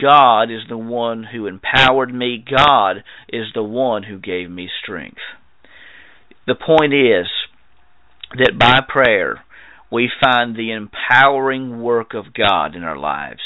God 0.00 0.44
is 0.44 0.62
the 0.68 0.78
one 0.78 1.24
who 1.24 1.46
empowered 1.46 2.12
me. 2.12 2.42
God 2.44 3.04
is 3.28 3.46
the 3.54 3.62
one 3.62 4.04
who 4.04 4.18
gave 4.18 4.50
me 4.50 4.68
strength. 4.82 5.20
The 6.46 6.54
point 6.54 6.94
is 6.94 7.26
that 8.36 8.58
by 8.58 8.80
prayer, 8.88 9.44
we 9.90 10.10
find 10.22 10.56
the 10.56 10.72
empowering 10.72 11.82
work 11.82 12.14
of 12.14 12.34
God 12.34 12.74
in 12.74 12.82
our 12.82 12.98
lives. 12.98 13.42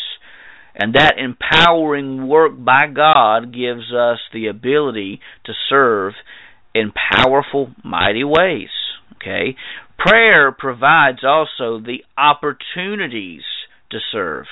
And 0.78 0.94
that 0.94 1.18
empowering 1.18 2.28
work 2.28 2.52
by 2.56 2.86
God 2.94 3.52
gives 3.52 3.92
us 3.92 4.20
the 4.32 4.46
ability 4.46 5.20
to 5.44 5.52
serve 5.68 6.14
in 6.72 6.92
powerful, 6.92 7.72
mighty 7.84 8.22
ways. 8.22 8.70
Okay? 9.16 9.56
Prayer 9.98 10.52
provides 10.52 11.24
also 11.24 11.80
the 11.80 12.04
opportunities 12.16 13.42
to 13.90 13.98
serve. 14.12 14.46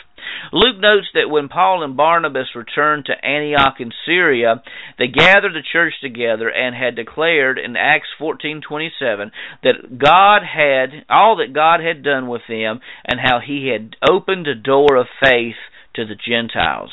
Luke 0.53 0.81
notes 0.81 1.07
that 1.15 1.31
when 1.31 1.49
Paul 1.49 1.85
and 1.85 1.97
Barnabas 1.97 2.49
returned 2.57 3.05
to 3.07 3.25
Antioch 3.25 3.77
in 3.79 3.93
Syria, 4.05 4.63
they 4.99 5.07
gathered 5.07 5.55
the 5.55 5.63
church 5.63 5.95
together 6.01 6.51
and 6.51 6.75
had 6.75 6.97
declared 6.97 7.59
in 7.59 7.77
Acts 7.77 8.09
14:27 8.19 9.31
that 9.63 9.99
God 9.99 10.43
had 10.43 11.05
all 11.09 11.37
that 11.37 11.53
God 11.53 11.81
had 11.81 12.03
done 12.03 12.27
with 12.27 12.43
them 12.49 12.81
and 13.05 13.21
how 13.21 13.39
he 13.39 13.69
had 13.69 13.97
opened 14.09 14.49
a 14.49 14.55
door 14.55 14.97
of 14.97 15.07
faith 15.23 15.57
to 15.97 16.05
the 16.05 16.15
Gentiles. 16.15 16.93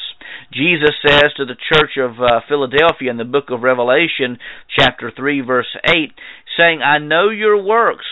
Jesus 0.52 0.92
says 1.06 1.32
to 1.38 1.46
the 1.46 1.56
church 1.72 1.98
of 1.98 2.20
uh, 2.20 2.42
Philadelphia 2.48 3.12
in 3.12 3.18
the 3.18 3.24
book 3.24 3.46
of 3.50 3.62
Revelation, 3.62 4.38
chapter 4.78 5.12
3, 5.16 5.42
verse 5.42 5.78
8, 5.86 6.12
saying, 6.60 6.82
I 6.82 6.98
know 6.98 7.30
your 7.30 7.62
works, 7.62 8.06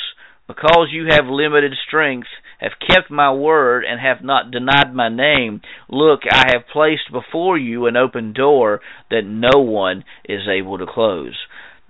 because 0.47 0.89
you 0.91 1.07
have 1.09 1.25
limited 1.25 1.73
strength, 1.87 2.27
have 2.59 2.71
kept 2.79 3.09
my 3.09 3.33
word, 3.33 3.83
and 3.87 3.99
have 3.99 4.23
not 4.23 4.51
denied 4.51 4.93
my 4.93 5.09
name. 5.09 5.61
Look, 5.89 6.21
I 6.29 6.51
have 6.53 6.67
placed 6.71 7.11
before 7.11 7.57
you 7.57 7.85
an 7.87 7.95
open 7.95 8.33
door 8.33 8.81
that 9.09 9.23
no 9.23 9.61
one 9.61 10.03
is 10.25 10.41
able 10.49 10.77
to 10.77 10.85
close. 10.85 11.37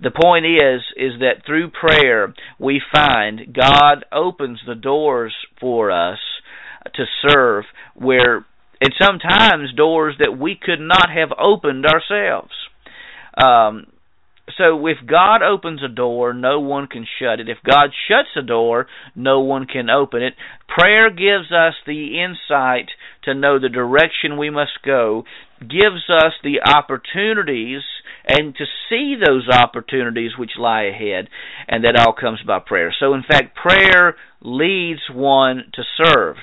The 0.02 0.10
point 0.10 0.44
is 0.46 0.82
is 0.96 1.20
that 1.20 1.46
through 1.46 1.70
prayer 1.70 2.34
we 2.58 2.82
find 2.92 3.54
God 3.54 4.04
opens 4.10 4.60
the 4.66 4.74
doors 4.74 5.34
for 5.60 5.92
us 5.92 6.18
to 6.94 7.04
serve 7.28 7.64
where 7.94 8.44
and 8.82 8.92
sometimes 9.00 9.72
doors 9.76 10.16
that 10.18 10.36
we 10.36 10.58
could 10.60 10.80
not 10.80 11.08
have 11.08 11.30
opened 11.38 11.86
ourselves. 11.86 12.50
Um, 13.36 13.86
so 14.58 14.84
if 14.88 14.96
God 15.06 15.40
opens 15.40 15.84
a 15.84 15.88
door, 15.88 16.34
no 16.34 16.58
one 16.58 16.88
can 16.88 17.06
shut 17.20 17.38
it. 17.38 17.48
If 17.48 17.58
God 17.64 17.90
shuts 18.08 18.30
a 18.36 18.42
door, 18.42 18.88
no 19.14 19.38
one 19.40 19.66
can 19.66 19.88
open 19.88 20.24
it. 20.24 20.34
Prayer 20.66 21.10
gives 21.10 21.52
us 21.52 21.74
the 21.86 22.20
insight 22.20 22.88
to 23.22 23.34
know 23.34 23.60
the 23.60 23.68
direction 23.68 24.36
we 24.36 24.50
must 24.50 24.82
go, 24.84 25.22
gives 25.60 26.10
us 26.10 26.32
the 26.42 26.60
opportunities 26.66 27.82
and 28.26 28.52
to 28.56 28.64
see 28.88 29.14
those 29.14 29.48
opportunities 29.48 30.32
which 30.36 30.58
lie 30.58 30.84
ahead, 30.84 31.28
and 31.68 31.84
that 31.84 31.96
all 31.96 32.12
comes 32.12 32.40
by 32.44 32.58
prayer. 32.58 32.92
So 32.98 33.14
in 33.14 33.22
fact, 33.22 33.56
prayer 33.56 34.16
leads 34.40 35.02
one 35.12 35.70
to 35.74 35.82
serve. 36.02 36.36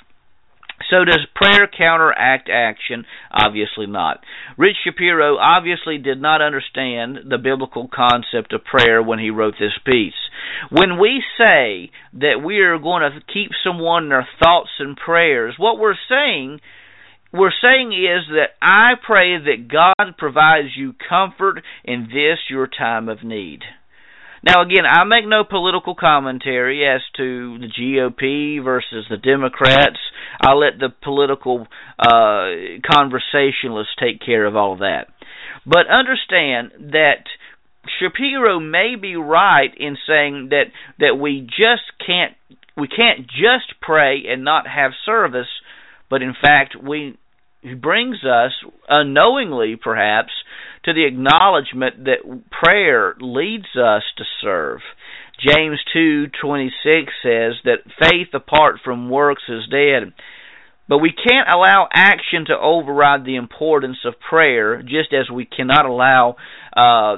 So 0.90 1.06
does 1.06 1.26
prayer 1.36 1.68
counteract 1.68 2.50
action? 2.50 3.06
Obviously 3.32 3.86
not. 3.86 4.24
Rich 4.58 4.78
Shapiro 4.84 5.38
obviously 5.38 5.98
did 5.98 6.22
not 6.22 6.42
understand 6.42 7.30
the 7.30 7.38
biblical 7.38 7.90
concept 7.94 8.54
of 8.54 8.64
prayer 8.64 9.02
when 9.02 9.20
he 9.20 9.30
wrote 9.30 9.56
this 9.60 9.78
piece. 9.86 10.14
When 10.70 11.00
we 11.00 11.24
say 11.38 11.92
that 12.14 12.42
we 12.44 12.60
are 12.60 12.80
going 12.80 13.04
to 13.04 13.34
keep 13.34 13.52
someone 13.64 14.06
in 14.06 14.12
our 14.12 14.28
thoughts 14.42 14.72
and 14.80 14.96
prayers, 14.96 15.56
what 15.58 15.80
we're 15.80 15.96
saying 16.08 16.60
we're 17.32 17.52
saying 17.64 17.94
is 17.94 18.28
that 18.32 18.56
I 18.60 18.94
pray 19.06 19.38
that 19.38 19.68
God 19.72 20.18
provides 20.18 20.70
you 20.76 20.96
comfort 21.08 21.62
in 21.84 22.08
this 22.08 22.40
your 22.50 22.68
time 22.68 23.08
of 23.08 23.24
need. 23.24 23.60
Now, 24.44 24.62
again, 24.62 24.86
I 24.88 25.04
make 25.04 25.28
no 25.28 25.44
political 25.44 25.96
commentary 25.96 26.88
as 26.88 27.02
to 27.18 27.60
the 27.60 27.68
GOP 27.68 28.64
versus 28.64 29.06
the 29.10 29.18
Democrats. 29.18 30.00
I 30.42 30.54
let 30.54 30.80
the 30.80 30.90
political 30.90 31.68
uh, 31.98 32.80
conversationalists 32.90 33.96
take 34.00 34.22
care 34.26 34.46
of 34.46 34.56
all 34.56 34.78
that. 34.78 35.08
But 35.66 35.88
understand 35.88 36.92
that 36.94 37.26
Shapiro 38.00 38.60
may 38.60 38.96
be 39.00 39.16
right 39.16 39.72
in 39.78 39.98
saying 40.08 40.50
that 40.50 40.66
that 41.00 41.18
we 41.20 41.42
just 41.42 41.84
can't 42.06 42.34
we 42.78 42.88
can't 42.88 43.28
just 43.28 43.80
pray 43.82 44.24
and 44.28 44.44
not 44.44 44.68
have 44.68 44.92
service, 45.06 45.48
but 46.10 46.22
in 46.22 46.34
fact 46.40 46.76
we 46.82 47.18
he 47.62 47.74
brings 47.74 48.24
us 48.24 48.52
unknowingly 48.88 49.76
perhaps 49.76 50.32
to 50.86 50.94
the 50.94 51.06
acknowledgement 51.06 52.06
that 52.06 52.42
prayer 52.52 53.16
leads 53.20 53.76
us 53.76 54.04
to 54.18 54.24
serve. 54.42 54.82
James 55.40 55.80
2:26 55.94 57.12
says 57.22 57.62
that 57.64 57.90
faith 58.00 58.34
apart 58.34 58.80
from 58.84 59.10
works 59.10 59.44
is 59.48 59.68
dead. 59.68 60.14
But 60.88 60.98
we 60.98 61.12
can't 61.12 61.48
allow 61.48 61.88
action 61.94 62.46
to 62.46 62.58
override 62.58 63.24
the 63.24 63.36
importance 63.36 64.00
of 64.06 64.20
prayer, 64.20 64.82
just 64.82 65.14
as 65.14 65.30
we 65.30 65.46
cannot 65.46 65.86
allow 65.86 66.36
uh, 66.76 67.18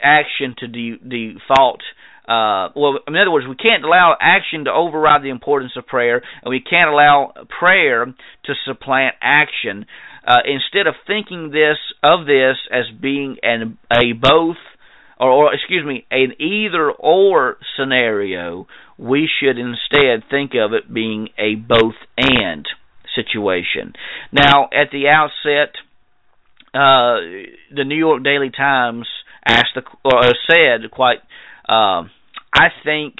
action 0.00 0.54
to 0.58 0.68
de- 0.68 0.98
default. 0.98 1.82
Uh, 2.28 2.70
well, 2.76 3.00
in 3.08 3.16
other 3.16 3.32
words, 3.32 3.48
we 3.48 3.56
can't 3.56 3.84
allow 3.84 4.16
action 4.20 4.66
to 4.66 4.72
override 4.72 5.22
the 5.24 5.30
importance 5.30 5.72
of 5.76 5.86
prayer, 5.86 6.22
and 6.42 6.50
we 6.50 6.60
can't 6.60 6.88
allow 6.88 7.32
prayer 7.58 8.06
to 8.06 8.54
supplant 8.64 9.16
action. 9.20 9.84
Uh, 10.26 10.38
instead 10.44 10.86
of 10.86 10.94
thinking 11.06 11.50
this 11.50 11.78
of 12.02 12.26
this 12.26 12.56
as 12.70 12.84
being 13.00 13.36
an 13.42 13.78
a 13.90 14.12
both 14.12 14.56
or, 15.18 15.30
or 15.30 15.54
excuse 15.54 15.84
me 15.84 16.06
an 16.10 16.40
either 16.40 16.90
or 16.90 17.56
scenario, 17.76 18.66
we 18.98 19.28
should 19.40 19.58
instead 19.58 20.28
think 20.30 20.52
of 20.54 20.72
it 20.72 20.92
being 20.92 21.28
a 21.38 21.54
both 21.54 21.94
and 22.16 22.66
situation. 23.14 23.92
Now, 24.32 24.68
at 24.72 24.90
the 24.92 25.08
outset, 25.08 25.74
uh, 26.72 27.20
the 27.74 27.84
New 27.84 27.96
York 27.96 28.22
Daily 28.22 28.50
Times 28.50 29.06
asked 29.46 29.74
the, 29.74 29.82
or 30.04 30.22
said 30.48 30.90
quite, 30.90 31.18
uh, 31.68 32.04
I 32.54 32.68
think 32.84 33.16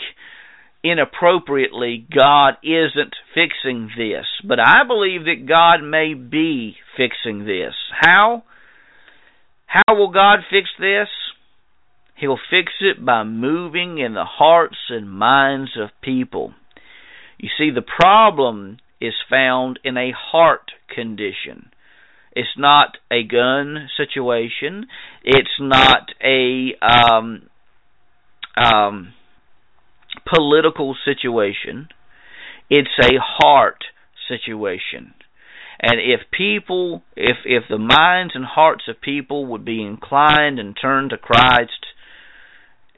inappropriately, 0.82 2.06
God 2.14 2.54
isn't 2.62 3.14
fixing 3.34 3.90
this. 3.96 4.26
But 4.46 4.58
I 4.60 4.84
believe 4.86 5.24
that 5.24 5.46
God 5.48 5.82
may 5.82 6.14
be 6.14 6.76
fixing 6.96 7.44
this. 7.44 7.74
How? 8.00 8.44
How 9.66 9.94
will 9.94 10.10
God 10.10 10.40
fix 10.50 10.68
this? 10.78 11.08
He'll 12.16 12.38
fix 12.50 12.72
it 12.80 13.04
by 13.04 13.24
moving 13.24 13.98
in 13.98 14.14
the 14.14 14.24
hearts 14.24 14.76
and 14.90 15.10
minds 15.10 15.70
of 15.80 15.90
people. 16.02 16.54
You 17.38 17.48
see, 17.56 17.70
the 17.70 17.82
problem 17.82 18.78
is 19.00 19.14
found 19.30 19.78
in 19.82 19.96
a 19.96 20.12
heart 20.14 20.72
condition. 20.94 21.70
It's 22.32 22.56
not 22.56 22.98
a 23.10 23.22
gun 23.22 23.88
situation. 23.96 24.86
It's 25.24 25.48
not 25.58 26.10
a 26.22 26.74
um, 26.82 27.48
um, 28.56 29.14
political 30.32 30.96
situation. 31.04 31.88
It's 32.68 32.88
a 33.02 33.18
heart 33.18 33.84
situation. 34.28 35.14
And 35.80 35.98
if 35.98 36.20
people, 36.30 37.02
if 37.16 37.38
if 37.44 37.64
the 37.70 37.78
minds 37.78 38.34
and 38.34 38.44
hearts 38.44 38.84
of 38.86 39.00
people 39.00 39.46
would 39.46 39.64
be 39.64 39.82
inclined 39.82 40.58
and 40.58 40.76
turn 40.80 41.08
to 41.08 41.16
Christ, 41.16 41.86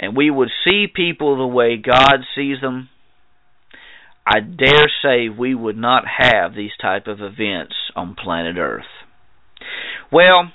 and 0.00 0.16
we 0.16 0.30
would 0.30 0.50
see 0.64 0.86
people 0.92 1.36
the 1.36 1.46
way 1.46 1.76
God 1.76 2.24
sees 2.34 2.60
them, 2.60 2.88
I 4.26 4.40
dare 4.40 4.90
say 5.02 5.28
we 5.28 5.54
would 5.54 5.76
not 5.76 6.04
have 6.18 6.54
these 6.54 6.72
type 6.80 7.06
of 7.06 7.20
events 7.20 7.74
on 7.94 8.16
planet 8.16 8.56
Earth. 8.56 8.84
Well, 10.10 10.50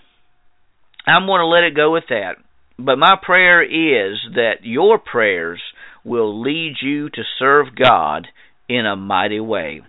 I'm 1.05 1.25
going 1.25 1.39
to 1.39 1.47
let 1.47 1.63
it 1.63 1.75
go 1.75 1.93
with 1.93 2.05
that. 2.09 2.35
But 2.77 2.97
my 2.97 3.15
prayer 3.21 3.63
is 3.63 4.17
that 4.35 4.63
your 4.63 4.99
prayers 4.99 5.61
will 6.07 6.41
lead 6.41 6.75
you 6.81 7.09
to 7.09 7.21
serve 7.37 7.75
God 7.75 8.27
in 8.69 8.85
a 8.85 8.95
mighty 8.95 9.41
way. 9.41 9.81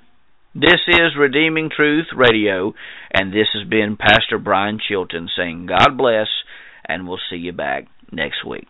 This 0.54 0.80
is 0.88 1.16
Redeeming 1.16 1.70
Truth 1.74 2.06
Radio, 2.16 2.74
and 3.14 3.32
this 3.32 3.46
has 3.54 3.68
been 3.68 3.96
Pastor 3.96 4.38
Brian 4.38 4.80
Chilton 4.86 5.28
saying, 5.36 5.66
God 5.66 5.96
bless, 5.96 6.26
and 6.84 7.06
we'll 7.06 7.20
see 7.30 7.36
you 7.36 7.52
back 7.52 7.86
next 8.10 8.44
week. 8.44 8.66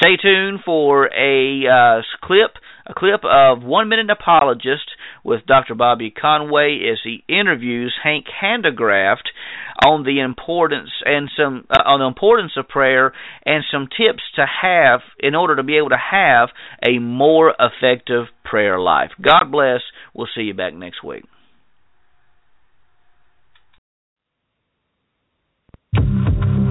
Stay 0.00 0.16
tuned 0.20 0.60
for 0.64 1.06
a 1.14 1.66
uh, 1.68 2.02
clip, 2.22 2.56
a 2.86 2.94
clip 2.94 3.20
of 3.24 3.62
One 3.62 3.88
Minute 3.88 4.10
Apologist 4.10 4.90
with 5.24 5.46
Dr. 5.46 5.74
Bobby 5.74 6.10
Conway 6.10 6.80
as 6.92 6.98
he 7.02 7.24
interviews 7.28 7.94
Hank 8.02 8.26
Hanegraaff 8.42 9.16
on 9.84 10.04
the 10.04 10.20
importance 10.20 10.90
and 11.04 11.30
some 11.36 11.66
uh, 11.70 11.82
on 11.84 12.00
the 12.00 12.06
importance 12.06 12.52
of 12.56 12.68
prayer 12.68 13.12
and 13.44 13.64
some 13.72 13.88
tips 13.88 14.22
to 14.36 14.46
have 14.62 15.00
in 15.18 15.34
order 15.34 15.56
to 15.56 15.62
be 15.62 15.78
able 15.78 15.88
to 15.88 15.96
have 16.10 16.50
a 16.86 16.98
more 16.98 17.54
effective 17.58 18.26
prayer 18.44 18.78
life. 18.78 19.10
God 19.20 19.50
bless. 19.50 19.80
We'll 20.14 20.28
see 20.34 20.42
you 20.42 20.54
back 20.54 20.74
next 20.74 21.02
week. 21.02 21.24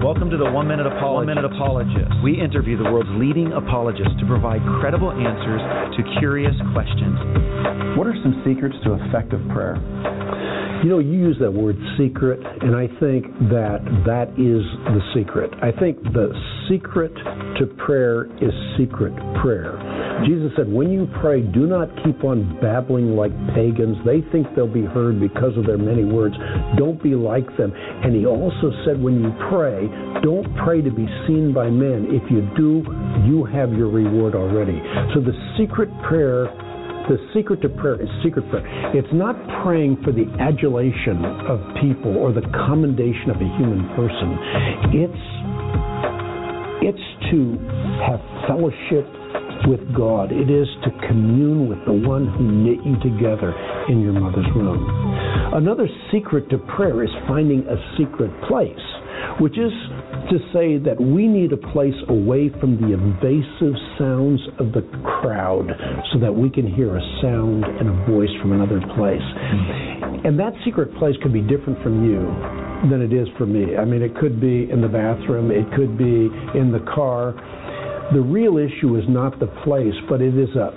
Welcome 0.04 0.30
to 0.32 0.36
the 0.36 0.52
One 0.52 0.68
Minute 0.68 0.86
Apologist. 0.86 1.32
One 1.32 1.32
Minute 1.32 1.46
Apologist. 1.48 2.12
We 2.28 2.36
interview 2.36 2.76
the 2.76 2.92
world's 2.92 3.08
leading 3.16 3.56
apologists 3.56 4.12
to 4.20 4.28
provide 4.28 4.60
credible 4.84 5.16
answers 5.16 5.64
to 5.96 6.20
curious 6.20 6.52
questions. 6.76 7.16
What 7.96 8.12
are 8.12 8.16
some 8.20 8.44
secrets 8.44 8.76
to 8.84 9.00
effective 9.00 9.40
prayer? 9.56 9.80
You 10.84 10.90
know, 10.90 11.00
you 11.00 11.16
use 11.16 11.38
that 11.40 11.52
word 11.52 11.78
secret, 11.98 12.44
and 12.44 12.76
I 12.76 12.88
think 13.00 13.24
that 13.48 13.80
that 14.04 14.36
is 14.36 14.68
the 14.92 15.00
secret. 15.16 15.50
I 15.64 15.72
think 15.72 16.04
the 16.04 16.28
secret 16.68 17.16
to 17.16 17.68
prayer 17.80 18.28
is 18.44 18.52
secret 18.76 19.16
prayer. 19.40 19.80
Jesus 20.28 20.52
said, 20.58 20.68
When 20.68 20.92
you 20.92 21.08
pray, 21.22 21.40
do 21.40 21.68
not 21.68 21.88
keep 22.04 22.24
on 22.26 22.60
babbling 22.60 23.16
like 23.16 23.32
pagans. 23.56 23.96
They 24.06 24.28
think 24.36 24.48
they'll 24.56 24.68
be 24.68 24.84
heard 24.84 25.22
because 25.24 25.56
of 25.56 25.66
their 25.66 25.78
many 25.78 26.04
words. 26.04 26.36
Don't 26.78 27.02
be 27.02 27.16
like 27.16 27.48
them. 27.56 27.72
And 27.72 28.14
he 28.14 28.26
also 28.26 28.76
said, 28.84 29.02
When 29.02 29.24
you 29.24 29.32
pray, 29.48 29.88
don't 30.20 30.52
pray 30.68 30.82
to 30.82 30.92
be 30.92 31.08
seen 31.28 31.54
by 31.56 31.70
men. 31.70 32.12
If 32.12 32.28
you 32.28 32.44
do, 32.60 32.84
you 33.24 33.48
have 33.48 33.72
your 33.72 33.88
reward 33.88 34.36
already. 34.36 34.84
So 35.16 35.24
the 35.24 35.32
secret 35.56 35.88
prayer 36.04 36.52
the 37.10 37.18
secret 37.34 37.62
to 37.62 37.70
prayer 37.70 38.02
is 38.02 38.10
secret 38.24 38.50
prayer. 38.50 38.64
It's 38.96 39.12
not 39.14 39.36
praying 39.64 39.98
for 40.04 40.12
the 40.12 40.26
adulation 40.40 41.24
of 41.48 41.60
people 41.82 42.16
or 42.16 42.32
the 42.32 42.48
commendation 42.68 43.30
of 43.30 43.38
a 43.38 43.50
human 43.60 43.88
person. 43.96 44.30
It's 44.96 45.24
it's 46.84 47.08
to 47.32 47.58
have 48.04 48.20
fellowship 48.48 49.08
with 49.68 49.80
God. 49.96 50.32
It 50.32 50.50
is 50.50 50.68
to 50.84 50.92
commune 51.08 51.70
with 51.70 51.80
the 51.86 51.94
one 51.94 52.28
who 52.28 52.44
knit 52.44 52.84
you 52.84 53.00
together 53.00 53.56
in 53.88 54.02
your 54.02 54.14
mother's 54.14 54.48
womb. 54.56 54.84
Another 55.54 55.88
secret 56.12 56.50
to 56.50 56.58
prayer 56.76 57.04
is 57.04 57.10
finding 57.28 57.66
a 57.68 57.78
secret 57.98 58.32
place, 58.48 58.76
which 59.40 59.58
is 59.58 59.72
to 60.30 60.40
say 60.54 60.78
that 60.78 61.00
we 61.00 61.28
need 61.28 61.52
a 61.52 61.58
place 61.58 61.96
away 62.08 62.50
from 62.60 62.80
the 62.80 62.94
invasive 62.94 63.76
sounds 63.98 64.40
of 64.60 64.72
the 64.72 64.82
crowd 65.22 65.68
so 66.14 66.20
that 66.20 66.34
we 66.34 66.50
can 66.50 66.68
hear 66.68 66.96
a 66.96 67.02
sound 67.22 67.64
and 67.64 67.90
a 67.90 68.06
voice 68.10 68.32
from 68.42 68.54
another 68.54 68.80
place. 68.96 69.24
And 70.26 70.40
that 70.40 70.54
secret 70.64 70.96
place 70.98 71.16
could 71.22 71.34
be 71.34 71.42
different 71.42 71.82
from 71.84 72.06
you 72.06 72.24
than 72.90 73.02
it 73.02 73.14
is 73.14 73.28
for 73.38 73.46
me. 73.46 73.76
I 73.76 73.86
mean, 73.86 74.02
it 74.02 74.16
could 74.18 74.40
be 74.40 74.70
in 74.70 74.82
the 74.82 74.88
bathroom, 74.88 75.52
it 75.52 75.66
could 75.76 75.98
be 75.98 76.28
in 76.58 76.72
the 76.72 76.84
car. 76.94 77.34
The 78.14 78.22
real 78.22 78.58
issue 78.58 78.98
is 78.98 79.04
not 79.08 79.40
the 79.40 79.48
place, 79.64 79.96
but 80.10 80.22
it 80.22 80.38
is 80.38 80.50
a 80.56 80.72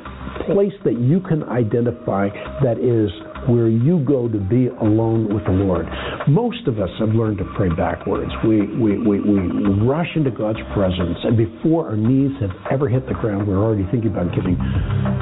place 0.47 0.75
that 0.85 0.99
you 1.01 1.21
can 1.21 1.43
identify 1.45 2.29
that 2.63 2.79
is 2.79 3.11
where 3.49 3.69
you 3.69 4.01
go 4.05 4.29
to 4.29 4.39
be 4.39 4.69
alone 4.69 5.33
with 5.33 5.45
the 5.45 5.53
Lord. 5.53 5.87
Most 6.29 6.67
of 6.67 6.81
us 6.81 6.91
have 6.99 7.11
learned 7.11 7.39
to 7.39 7.47
pray 7.57 7.69
backwards. 7.69 8.31
We, 8.47 8.67
we, 8.77 8.99
we, 8.99 9.21
we 9.21 9.39
rush 9.87 10.09
into 10.17 10.31
God's 10.31 10.61
presence, 10.75 11.19
and 11.25 11.37
before 11.37 11.87
our 11.89 11.97
knees 11.97 12.33
have 12.41 12.51
ever 12.71 12.89
hit 12.89 13.07
the 13.07 13.15
ground, 13.15 13.47
we're 13.47 13.63
already 13.63 13.87
thinking 13.91 14.11
about 14.11 14.35
getting 14.35 14.57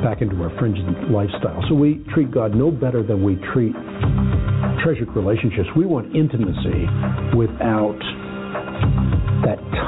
back 0.03 0.23
into 0.23 0.41
our 0.43 0.51
fringed 0.59 0.83
lifestyle. 1.11 1.63
So 1.69 1.75
we 1.75 2.05
treat 2.15 2.31
God 2.31 2.55
no 2.55 2.71
better 2.71 3.03
than 3.03 3.23
we 3.23 3.37
treat 3.53 3.73
treasured 4.83 5.09
relationships. 5.17 5.69
We 5.77 5.87
want 5.87 6.15
intimacy 6.15 6.89
without 7.37 7.99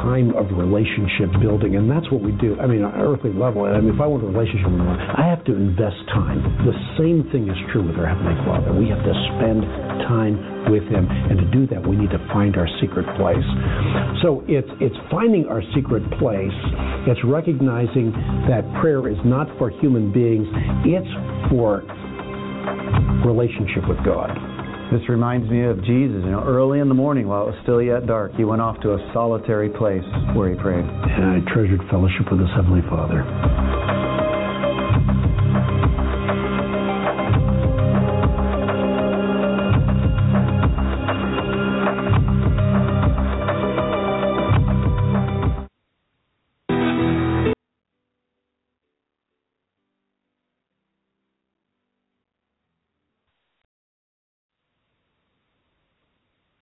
time 0.07 0.30
of 0.38 0.46
relationship 0.54 1.34
building, 1.42 1.74
and 1.74 1.90
that's 1.90 2.07
what 2.14 2.22
we 2.22 2.30
do. 2.38 2.54
I 2.62 2.70
mean, 2.70 2.86
on 2.86 2.94
earthly 2.94 3.34
level, 3.34 3.66
I 3.66 3.82
mean, 3.82 3.90
if 3.90 4.00
I 4.00 4.07
want 4.07 4.22
a 4.22 4.30
relationship 4.30 4.70
with 4.70 4.86
one, 4.86 4.94
I 4.94 5.26
have 5.26 5.42
to 5.50 5.52
invest 5.59 5.98
time. 6.14 6.38
The 6.62 6.78
same 6.94 7.26
thing 7.34 7.50
is 7.50 7.59
true 7.74 7.82
with 7.82 7.98
our 7.98 8.07
Heavenly 8.07 8.38
Father. 8.46 8.70
We 8.70 8.86
have 8.94 9.02
to 9.02 9.14
spend 9.34 9.66
time 10.07 10.70
with 10.70 10.86
Him, 10.86 11.11
and 11.11 11.42
to 11.42 11.46
do 11.50 11.66
that, 11.74 11.82
we 11.82 11.98
need 11.98 12.14
to 12.14 12.22
find 12.30 12.54
our 12.54 12.70
secret 12.78 13.02
place. 13.18 13.46
So 14.22 14.46
it's 14.46 14.70
it's 14.78 14.96
finding 15.11 15.50
our 15.50 15.62
secret 15.74 16.07
place. 16.22 16.54
It's 17.11 17.22
recognizing 17.26 18.14
that 18.46 18.62
prayer 18.78 19.11
is 19.11 19.18
not 19.26 19.50
for 19.59 19.74
human 19.82 20.14
beings; 20.14 20.46
it's 20.86 21.11
for 21.50 21.82
relationship 23.26 23.90
with 23.90 23.98
God. 24.07 24.30
This 24.93 25.09
reminds 25.09 25.51
me 25.51 25.64
of 25.64 25.78
Jesus. 25.82 26.22
You 26.22 26.30
know, 26.30 26.45
early 26.47 26.78
in 26.78 26.89
the 26.89 26.95
morning 26.95 27.26
while 27.26 27.43
it 27.43 27.51
was 27.51 27.59
still 27.62 27.82
yet 27.82 28.07
dark, 28.07 28.32
he 28.34 28.45
went 28.45 28.62
off 28.62 28.80
to 28.80 28.95
a 28.95 29.11
solitary 29.12 29.68
place 29.68 30.05
where 30.34 30.49
he 30.51 30.57
prayed. 30.57 30.84
And 30.84 31.43
I 31.43 31.53
treasured 31.53 31.80
fellowship 31.91 32.30
with 32.30 32.41
his 32.41 32.51
Heavenly 32.55 32.82
Father. 32.89 33.86